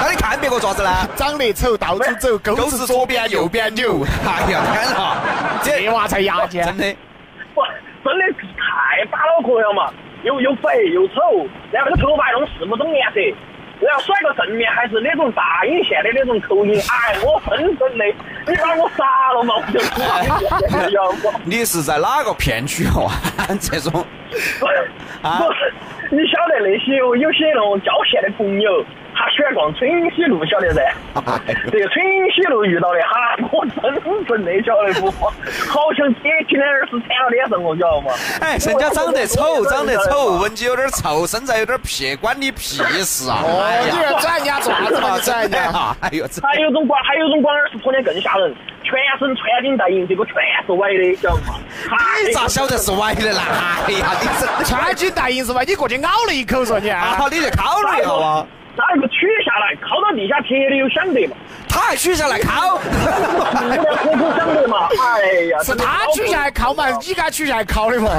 [0.00, 0.90] 那你看别个爪子呢？
[1.16, 4.04] 长得丑，到处走，钩子左边 右边扭。
[4.24, 5.16] 哎呀，天哪，
[5.62, 6.64] 这娃才牙尖。
[6.64, 6.96] 真的。
[7.54, 7.62] 不，
[8.04, 9.92] 真的是太打脑壳了嘛，
[10.24, 13.20] 又又肥又丑，然后那个头发还弄四五种颜色，
[13.80, 18.04] 然后甩个正面还是那种大阴线的那种口音，哎，我真真的，
[18.46, 19.54] 你把我杀了嘛。
[21.44, 23.10] 你是在哪个片区哦？
[23.60, 24.04] 这种
[25.22, 25.72] 啊不是，
[26.10, 28.84] 你晓得那些有有些那种郊县的朋友，
[29.20, 30.80] 他喜欢逛春熙路，晓得噻？
[31.70, 32.02] 这个春
[32.34, 35.10] 熙路遇到的，哈， 我真真的晓得不？
[35.68, 38.14] 好像铁青的耳屎缠到脸上，我晓得吗？
[38.40, 43.44] 哎，人家长得丑，长得丑，闻起有点臭，身材有点撇，关你屁事啊！
[43.44, 45.18] 哦，哎你呀，转人家爪子嘛？
[45.18, 45.64] 转人家。
[45.70, 45.94] 啊！
[46.00, 51.56] 哎呦，这还有种光，还有种光耳是婆娘更吓人，全身穿金戴银，结果全是歪的，晓得吗？
[52.26, 53.40] 你咋晓得是歪的呢？
[53.86, 55.60] 哎呀，你这穿金戴银是吧？
[55.66, 56.88] 你过去咬了一口说你。
[56.88, 58.46] 啊，你去考虑一下吧？
[58.76, 61.36] 拿一个取下来，靠到地下铁的有响得嘛？
[61.68, 62.78] 他还取下来靠，
[63.62, 64.88] 有点口口响得嘛？
[64.88, 66.88] 哎呀，是他取下来靠嘛？
[66.90, 68.10] 你给他取下来靠的嘛？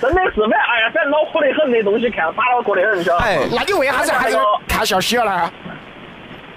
[0.00, 3.26] 真的是，反正哎呀，反正恼火得很，那东西看打脑壳得很，晓得吗？
[3.26, 5.50] 哎，那你为啥子还要看笑喜了呢？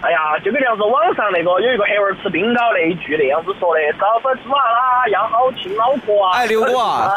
[0.02, 6.38] 哎呀，就跟那样子，网上那个有一个黑娃儿吃冰糕那一句那样子说的，烧粉猪娃啦，要好亲脑壳啊。
[6.38, 7.16] 哎，刘哥啊，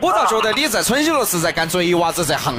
[0.00, 2.54] 我咋觉得你在春熙路是在干贼娃子这行？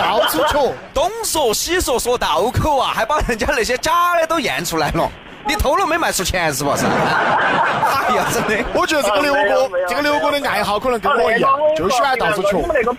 [0.00, 0.72] 到处戳。
[0.94, 5.08] 东说西说说道口啊，还把人家那些假的都验出来了。
[5.46, 6.84] 你偷了没卖出钱是不是？
[6.84, 8.64] 哎呀，真的。
[8.74, 12.66] 我觉得这个刘哥，这个刘哥的爱好可能跟我一样，就喜欢到处戳你。
[12.66, 12.96] 们那个，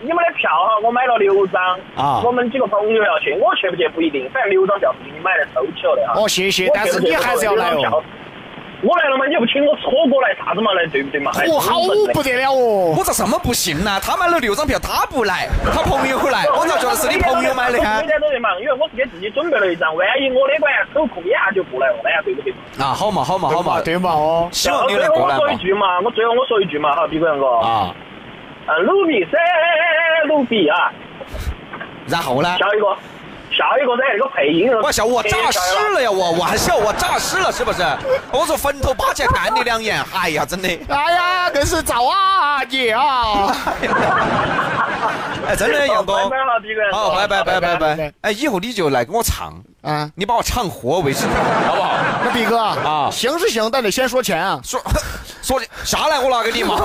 [0.00, 1.62] 你们的票哈，我买了六张
[1.94, 6.20] 啊我们几个朋友要去，我去不去不一定，反正六张票是给你买的收起了的哈。
[6.20, 8.02] 哦，谢谢，但是你还是要来哦。。
[8.82, 11.30] 我来了嘛，你又不请我吃火锅来，啥子嘛来，对不对嘛？
[11.46, 11.78] 哦，好
[12.12, 12.94] 不得了哦！
[12.98, 14.00] 我咋这么不信呢？
[14.02, 18.06] 他买了六张票，他不来，他朋友来，我咋觉得是你朋友买的呀一？
[18.08, 22.52] 点都在忙，因为我是给自己准备了一张，万一我那关手空一下就过来了，那样对不对？
[22.80, 24.48] 啊，好嘛好嘛好嘛，对嘛哦。
[24.50, 25.56] 希望你能过来嘛最后我说一。
[25.58, 27.94] 句嘛，我最后我说一句嘛，哈，比哥杨哥，啊，
[28.66, 29.38] 嗯，鲁比噻，
[30.26, 30.92] 鲁比啊，
[32.08, 32.56] 然后呢？
[32.58, 32.86] 下一个，
[33.52, 34.80] 下一个在那个配音上。
[34.80, 35.58] 我笑我诈尸
[35.94, 36.10] 了呀！
[36.10, 37.82] 我我还笑我诈尸了是不是？
[38.32, 40.68] 我说坟头拔剑看你两眼， 哎呀，真的。
[40.88, 43.54] 哎呀，更是造啊你啊！
[45.46, 46.30] 哎，真的，杨哥。
[46.92, 48.12] 好，拜拜拜拜拜。
[48.22, 51.26] 哎，以后你就来给我唱啊，你把我唱活为止，
[51.66, 51.94] 好不好？
[52.24, 54.60] 那毕哥啊，行是行，但得先说钱啊。
[54.64, 54.80] 说
[55.42, 56.76] 说下来，我拿给你嘛。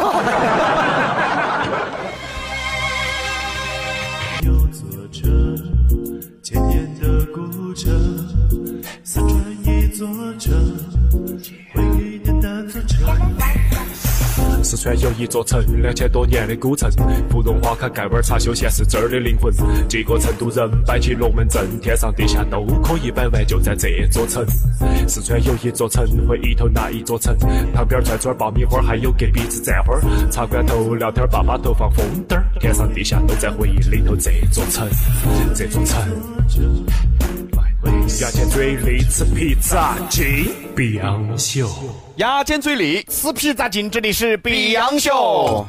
[15.17, 16.89] 一座城，两千多年的古城，
[17.30, 19.51] 芙蓉花开，盖碗茶休闲是这儿的灵魂。
[19.88, 24.45] 几个成都人摆起龙门阵，天上地下都可以摆完，就在这座城。
[25.08, 27.36] 四川有一座城，回忆头那一座城，
[27.73, 30.01] 旁边串串爆米花，还有隔壁子蘸花儿，
[30.32, 34.15] 茶馆头聊天，爸爸头放风筝儿，天上地下都在回忆里头。
[34.15, 34.88] 这座城，
[35.56, 35.97] 这座城。
[38.21, 41.67] 牙尖嘴利，吃披萨鸡，比洋秀。
[42.17, 43.91] 牙尖嘴利，死皮扎筋？
[43.91, 45.63] 这里是比洋秀。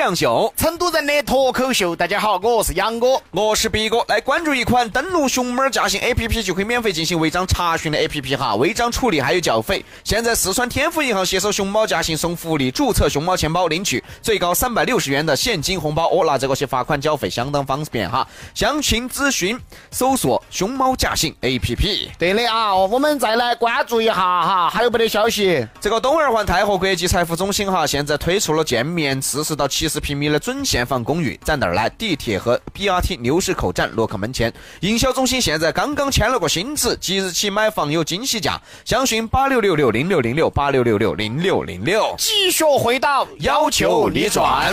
[0.00, 1.94] 洋秀，成都人的脱口秀。
[1.94, 3.20] 大家好，我是杨哥。
[3.32, 4.02] 我是毕哥。
[4.08, 9.84] 来关注一款登录熊猫驾行 APP 就可以免费进行违章查询的 APP 哈，违章处理还有缴费。
[10.02, 18.26] 现在四川天府银行携手熊猫驾行送福利，注册熊猫钱包领取最高三百六十元的现金红包，哦，拿这个去罚款缴费相当方便哈。
[18.54, 22.08] 详情咨询搜索熊猫驾行 APP。
[22.18, 25.68] 对的啊，我们再来关注一下哈，还有没得消息？
[25.78, 31.90] 这个东二环太和国际财富中心哈，现在推出了见面四十到七十平米的准现房公寓，在哪儿呢？
[31.98, 34.50] 地铁和 BRT 牛市口站洛克门前。
[34.80, 42.14] 营销中心现在刚刚签了个新字，即日起买房有惊喜价，详询八六六六零六零六八六六六零六零六。
[42.16, 44.72] 继续回到要求你转，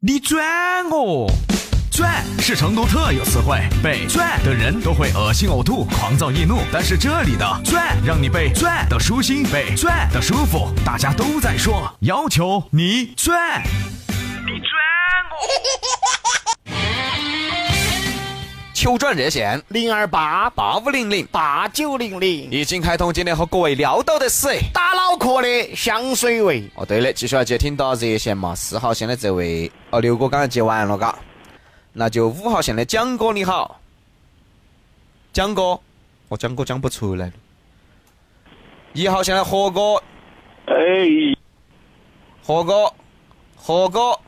[0.00, 0.42] 你转
[0.90, 1.26] 哦。
[1.90, 6.60] 转是成都特有词汇，被转的人都会恶心呕吐、狂躁易怒。
[6.72, 13.62] 但是这里的转让你被转的舒心，被转的舒服，大家都在说，要求你转，
[14.46, 14.70] 你转
[18.72, 24.48] 求转热线零二八八五零零八九零零，已经开通，今天和各位聊到的是。
[24.72, 26.64] 打脑壳的香水味。
[26.76, 31.14] 哦，对的，继续要接听到热线嘛，四号线的这位，哦，刘哥刚才接完了，嘎，
[31.92, 33.80] 那就五号线的蒋哥你好，
[35.32, 35.78] 蒋哥，
[36.28, 37.32] 我蒋哥讲不出来了。
[38.92, 39.96] 一号线的何哥，
[40.66, 40.74] 哎，
[42.44, 42.92] 何哥，
[43.56, 44.18] 何哥，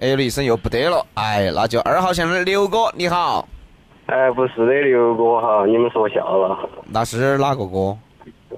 [0.00, 3.46] 哎了一声又不得了，哎，那就二号线的刘哥你好，
[4.06, 6.68] 哎，不是的，刘哥哈，你们说笑了。
[6.86, 7.96] 那是哪个哥？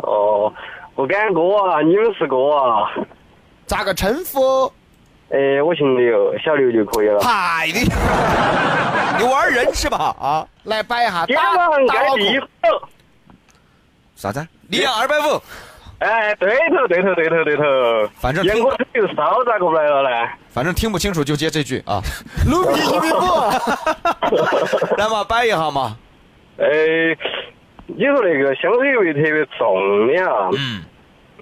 [0.02, 0.52] 哦，
[0.94, 2.90] 不敢哥啊，你们是哥啊。
[3.66, 4.72] 咋个称呼？
[5.30, 7.20] 哎，我姓刘，小刘就可以了。
[7.20, 7.80] 嗨你，
[9.18, 10.14] 你玩人是吧？
[10.20, 12.38] 啊，来摆一下天打王打脑盖地。
[12.38, 12.46] 虎。
[14.14, 14.46] 啥子？
[14.68, 15.42] 你要二百五？
[16.00, 17.62] 哎，对头，对头，对头，对头。
[18.20, 20.28] 反正听烟锅头又烧咋个不来了呢？
[20.50, 22.00] 反正听不清楚就接这句啊。
[22.48, 23.16] 鲁皮一米五，
[24.98, 25.96] 来嘛，摆一下嘛。
[26.58, 26.66] 哎，
[27.86, 30.50] 你说那个香水味特别重的啊。
[30.52, 30.84] 嗯。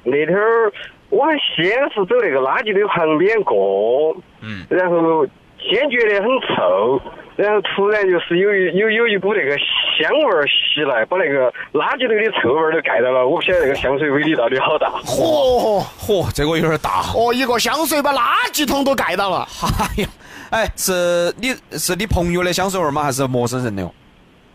[0.05, 0.73] 那天儿
[1.13, 5.27] 我还先是走那个垃圾堆旁边过，嗯，然后
[5.59, 6.99] 先觉得很臭，
[7.37, 13.29] 然后突然就是有一有有一股那个香味儿袭来，把那个垃圾堆的臭味儿都盖到了。
[13.29, 14.89] 我不晓得那个香水威力到底好大。
[15.05, 17.03] 嚯嚯，这个有点大。
[17.15, 19.47] 哦，一个香水把垃圾桶都盖到了。
[19.61, 20.09] 哎呀，
[20.51, 23.03] 哎，是你是你朋友的香水味吗？
[23.03, 23.93] 还是陌生人的哦？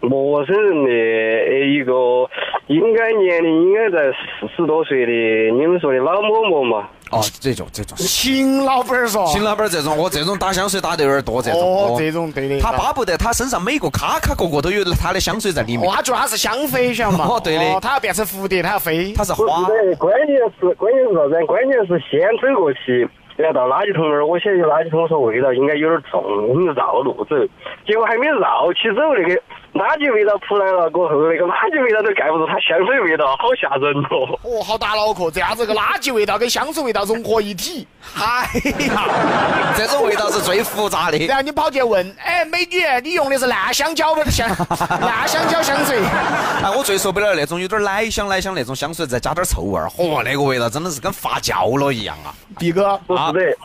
[0.01, 1.93] 陌生人的呃一个，
[2.67, 5.11] 应该年龄应该在四十多岁的，
[5.51, 6.87] 你们说的老嬷嬷嘛？
[7.09, 9.25] 哦，这种这种，秦老板儿说。
[9.27, 11.61] 秦老板这种，我这种打香水打得有点多，这种。
[11.61, 12.59] 哦，这种对的。
[12.59, 15.93] 他巴不得他身上每个卡卡个个都有他的香水在里面哦，。
[15.95, 17.25] 他觉得他是香妃，晓得嘛？
[17.31, 19.13] 哦对的哦他要变成蝴蝶，他要飞。
[19.13, 19.45] 他是花，
[19.97, 21.45] 关键是关键是啥子？
[21.45, 27.37] 关键是先走过去，然后到垃圾桶那儿，我先去垃圾桶说味道应该有点重，我们就绕路走，
[27.85, 29.41] 结果还没绕起走，那个
[29.77, 34.39] 垃圾味道扑来了，过后那个垃圾味道都盖不住它香水味道，好吓人哦！
[34.43, 37.87] 哦，好打脑壳，这样子个垃圾味道跟香水味道融合一体。
[38.17, 38.49] 哎
[38.87, 39.03] 呀，
[39.77, 41.17] 这种味道是最复杂的。
[41.25, 44.49] 然后你跑去问，哎，美女，你用的是烂香蕉的香，
[45.01, 45.99] 烂香蕉香水。
[46.63, 52.33] 哎，我最受不了那种有点奶香奶香那种香水，再加点臭味儿，嚯，那个味道真的是跟发酵了一样啊！
[52.57, 53.57] 毕哥，不是的，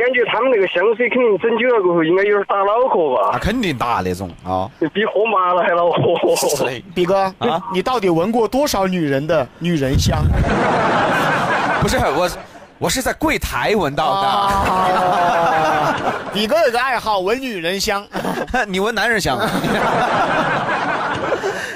[0.00, 3.38] 感觉他们那个香水肯定整久了过后，应该有点打脑壳吧那吧？
[3.38, 4.66] 肯定打那种啊。
[4.94, 6.34] 比喝麻了还恼火。
[6.36, 10.22] 是的，毕哥，啊你到底闻过多少女人的女人香？
[11.82, 12.30] 不是我，
[12.78, 14.26] 我是在柜台闻到的。
[14.26, 15.94] 啊，
[16.32, 18.02] 毕哥有个爱好，闻女人香。
[18.66, 19.38] 你闻男人香。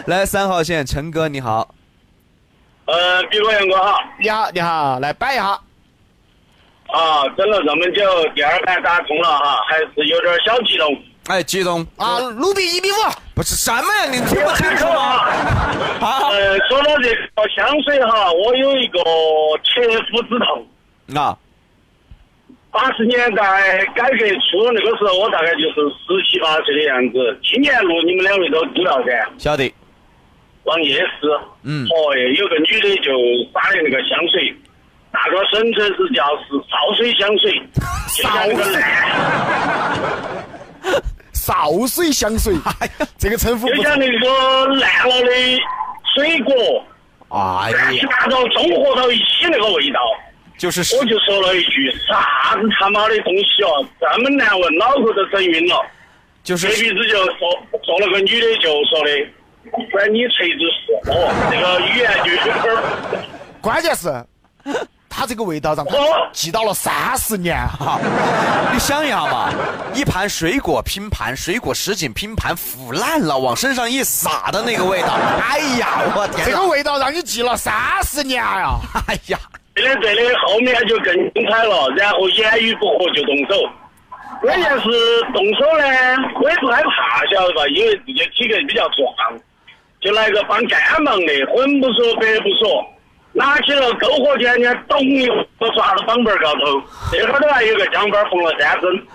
[0.07, 1.68] 来，三号线陈哥你好，
[2.87, 5.59] 呃，比罗杨哥好你好，你好，来摆一下。
[6.89, 8.03] 啊，等了这么久，
[8.35, 10.97] 第二盘打通了哈，还是有点小激动。
[11.26, 12.95] 哎，激动啊，鲁比一比五，
[13.35, 14.05] 不是什么呀？
[14.11, 15.26] 你听不清楚啊？
[16.01, 18.99] 啊呃，说到这个香水哈，我有一个
[19.64, 19.80] 切
[20.11, 20.68] 肤之痛。
[21.16, 21.37] 啊，
[22.70, 27.41] 八十年代改革初那个时候，我大概就是十七八岁的样子。
[27.43, 29.72] 青年路你们两位都知道噻，晓得，
[30.62, 33.12] 逛夜市，嗯哦，有个女的就
[33.53, 34.55] 撒的那个香水，
[35.15, 37.62] 那个省城是叫是潲水香水，
[38.17, 38.83] 就像那个烂。
[41.33, 42.53] 潲水 香水，
[43.17, 45.31] 这个称呼就像那个烂了的
[46.17, 46.85] 水果，
[47.29, 50.01] 哎乱七呀，八糟综合到一起那个味道，
[50.59, 55.81] 就是我就说了一句：啥子他妈的东西哦，这么难闻，脑壳都整晕了。
[56.43, 59.11] 就是这鼻子就说说了个女的就说的，
[59.93, 62.83] 管你锤子事哦，这个语言就有点儿
[63.61, 64.09] 关键是，
[65.17, 68.01] 他这个味道让他哦记到了三十年哈。
[68.73, 69.53] 你想一下嘛，
[69.95, 75.17] 一盘水果拼盘，水果什锦拼盘腐烂了，往身上一撒的那个味道，
[75.49, 76.45] 哎呀，我天！
[76.45, 78.75] 这个味道让你记了三十年呀！
[79.07, 79.39] 哎呀，
[79.75, 83.69] 对的对的，后面就更精彩了，然后言语不合就动手。
[84.41, 84.83] 关键是
[85.33, 85.87] 动手呢，
[86.43, 87.62] 我也不害怕，晓得吧？
[87.69, 89.07] 因为自己体格比较壮，
[90.01, 92.85] 就来个帮干忙的，混不说白不说，
[93.35, 95.32] 拿起了篝火钳钳，咚一下
[95.74, 96.80] 抓到绑板高头，
[97.11, 99.07] 这会儿都还有个姜板缝了三针。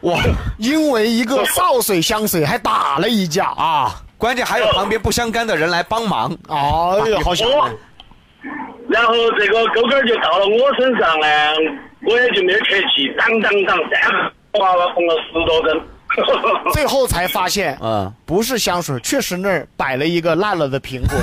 [0.00, 0.18] 哇，
[0.58, 3.94] 因为一个潲水香水还打了一架啊！
[4.16, 6.36] 关键还有旁边不相干的人来帮忙。
[6.48, 7.78] 哎呀，好吓哦人！
[8.88, 11.26] 然后这个钩钩就到了我身上呢，
[12.02, 15.80] 我也就没有客气，当当当，三个娃娃缝了十多针。
[16.72, 21.18] 最后才发现，嗯，不是香水，确实那儿摆了一个烂了的苹果，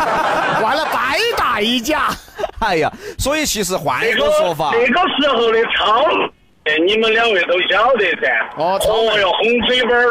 [0.62, 2.08] 完了白打一架。
[2.60, 6.04] 哎呀，所以其实换一个说法，那个时候的超，
[6.64, 8.50] 哎你们两位都晓得噻。
[8.56, 10.06] 哦超哦哟，红嘴巴儿，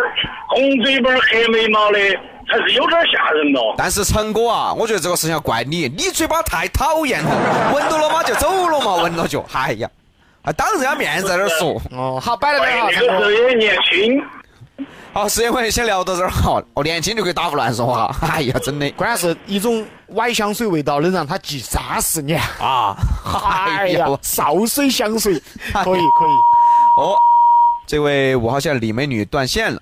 [0.50, 2.00] 红嘴巴儿，黑眉毛的，
[2.48, 3.76] 还是有点吓人咯。
[3.78, 9.88] 但是陈哥啊，我觉得这个事情要怪你，你嘴巴太讨厌了，闻到了嘛就走了嘛，闻了就，哎呀，
[10.50, 11.80] 还当人家面在那儿说。
[11.96, 14.20] 哦，好，摆了哎，摆哈，这个时候也年轻，
[15.14, 18.90] 好，时间关系先聊到这儿哈，哦，年轻就可以打胡乱说哈， 哎呀，真的。
[18.94, 22.42] 关键是一种歪香水味道能让他记三十年。
[22.60, 22.98] 啊，
[23.54, 25.34] 哎呀，潲水香水。
[25.34, 27.00] 可以可以。
[27.00, 27.16] 哦，
[27.86, 29.80] 这位五号线李美女断线了，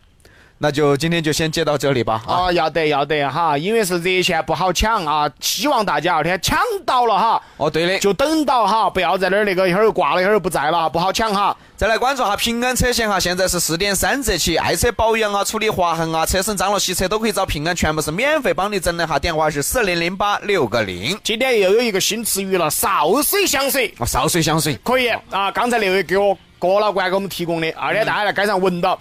[0.59, 2.45] 那就今天就先接到这里吧啊。
[2.45, 11.55] 啊，要得要得哈，因为是热线不好抢啊，希望大家二天抢到了哈，哦，对的，就等到哈，不要在那儿那个一会儿挂了一会儿不在了，不好抢哈。
[11.75, 19.19] 再来关注下平安车险哈，现在是四点三折起，爱车保养啊、处理划痕啊、车身脏了洗车都可以找平安，全部是免费帮你整的哈。
[19.19, 21.15] 电话是四零零八六个零。
[21.23, 23.93] 今天又有一个新词语了，潲水香水。
[23.99, 28.99] 哦，潲水香水，可以啊，刚才那位给我郭老倌给我们提供的，二天大家在街上闻到，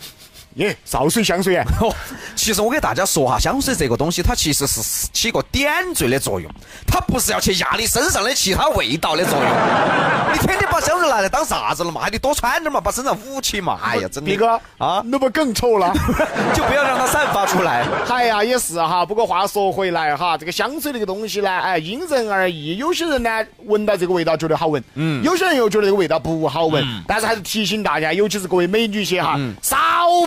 [0.57, 1.94] 耶，潲水香水啊，哦，
[2.34, 4.80] 其实我给大家说哈，香水这个东西，它其实是
[5.12, 6.50] 起个点缀的作用，
[6.86, 9.46] 它不是要去压你身上的其他味道的作用。
[10.32, 12.00] 你天天把香水拿来当啥子了嘛？
[12.00, 13.78] 还得多穿点嘛，把身上捂起嘛。
[13.84, 14.30] 哎呀，真的。
[14.30, 15.92] 毕哥啊，那不更臭了？
[16.54, 17.86] 就不要让它散发出来。
[18.09, 19.04] 哎呀，也是哈。
[19.04, 22.76] 不过话说回来哈，这个香水这个东西呢，哎，因人而异。
[22.78, 26.82] 有些人呢，闻到这个味道觉得好闻，嗯，有些人又觉得这个味道不好闻。
[27.07, 29.76] 但是还是提醒大家，尤其是各位美女些哈，少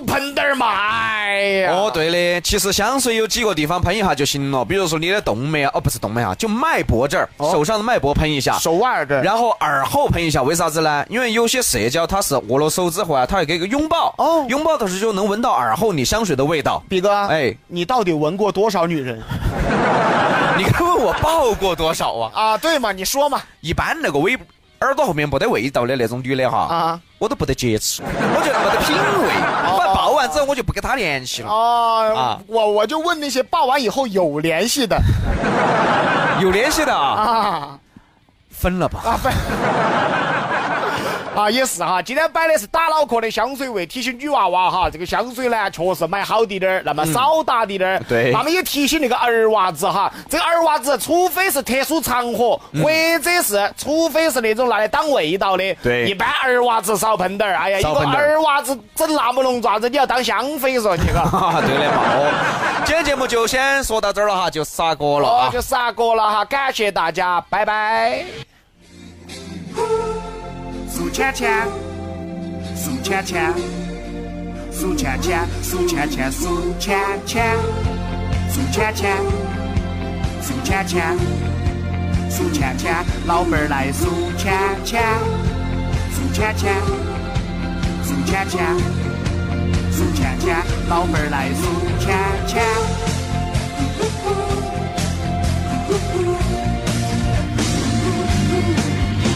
[0.07, 0.67] 喷点儿嘛。
[0.67, 8.57] 哎呀，哦，对的，其实香水有几个地方喷一下就行了，比如说你的动脉啊，哦，不是动脉啊，就脉搏这儿，手上的脉搏喷一下。
[8.59, 11.05] 手腕儿这儿，然后耳后喷一下，为啥子呢？
[11.09, 16.83] 因为有些社交它是握了手之后啊，它会给个拥抱，哦拥抱的时候就能闻到耳后你香水的味道。
[16.89, 19.21] 毕哥，哎你到底闻过多少女人
[20.57, 22.31] 你该问我抱过多少啊？
[22.33, 22.57] 啊？
[22.57, 23.41] 对嘛，你说嘛。
[23.61, 24.37] 一般那个尾
[24.81, 29.29] 耳朵后面没得味道的那种女的哈，啊我都不得接触，我觉得没得品味。
[30.19, 32.39] 完之后我就不跟他联系了，啊啊。
[32.47, 35.01] 我我就问那些报完以后有联系的。
[36.41, 37.79] 有联系的啊，啊。
[38.51, 38.99] 分了吧。
[39.05, 39.29] 啊不。
[41.39, 48.03] 啊，也是哈，今天摆的是打脑壳的香水味，提醒女娃娃哈，这个香水呢，确实买好滴点儿，那么少打滴点儿。
[48.09, 52.89] 对那么也提醒那个儿娃子哈，这个儿娃子，除非是特殊场合，或
[53.23, 57.55] 者是除非是那种拿来当味道的，对一般儿娃子少喷点儿。
[57.55, 61.21] 哎呀，一个儿儿娃子整那么浓，爪子你要当香妃说你个。
[61.23, 62.01] 啊，对的嘛。
[62.17, 65.47] 哦， 今天节目就先说到这儿了哈，就杀锅了啊，。
[65.47, 68.25] 哦就杀过了哈，感谢大家，拜拜。
[71.19, 71.67] 钱钱
[72.73, 73.53] 数钱钱
[74.71, 75.19] 数钱
[75.61, 76.31] 数钱数钱
[78.49, 78.95] 数钱
[80.41, 80.53] 数
[80.87, 81.17] 钱
[82.29, 84.07] 数钱老板来数
[84.37, 85.03] 钱钱
[86.09, 86.73] 数钱钱
[88.01, 88.77] 数钱钱
[89.91, 90.55] 数钱钱
[90.87, 91.63] 老板来数
[91.99, 92.15] 钱
[92.47, 92.63] 钱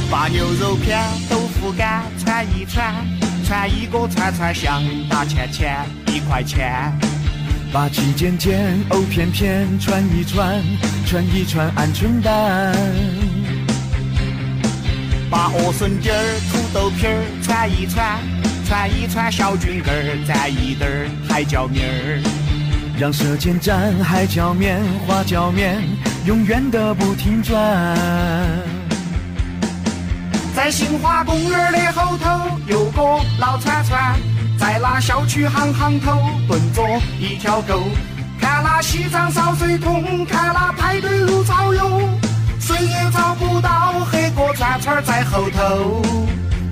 [0.10, 2.94] 把牛肉片都豆腐干串一串，
[3.46, 6.92] 串一个串串香大钱钱一块钱。
[7.72, 10.62] 把鸡尖尖、藕片片串一串，
[11.06, 12.76] 串一串鹌鹑蛋。
[15.32, 18.20] 把莴笋丁儿、土豆皮儿串一串，
[18.68, 22.22] 串一串小菌根儿，蘸一点儿海椒面儿。
[23.00, 25.82] 让舌尖蘸海椒面、花椒面，
[26.26, 27.98] 永远的不停转。
[30.56, 33.02] 在新华公园的后头有个
[33.40, 34.16] 老串串，
[34.58, 36.16] 在那小区巷巷头
[36.48, 36.82] 蹲着
[37.20, 37.84] 一条狗，
[38.40, 42.20] 看那西藏烧水桶，看那排队如潮涌，
[42.60, 46.02] 谁也找不到黑锅串串在后头。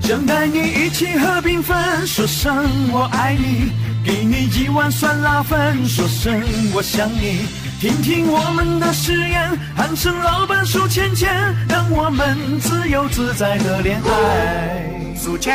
[0.00, 3.72] 想带你一起喝冰粉，说声我爱你，
[4.04, 6.40] 给你一碗酸辣粉，说声
[6.72, 7.46] 我想你。
[7.82, 11.28] 听听我们的誓言，喊声老板数钱钱，
[11.68, 15.16] 让我们自由自在的恋爱。
[15.16, 15.50] 数钱。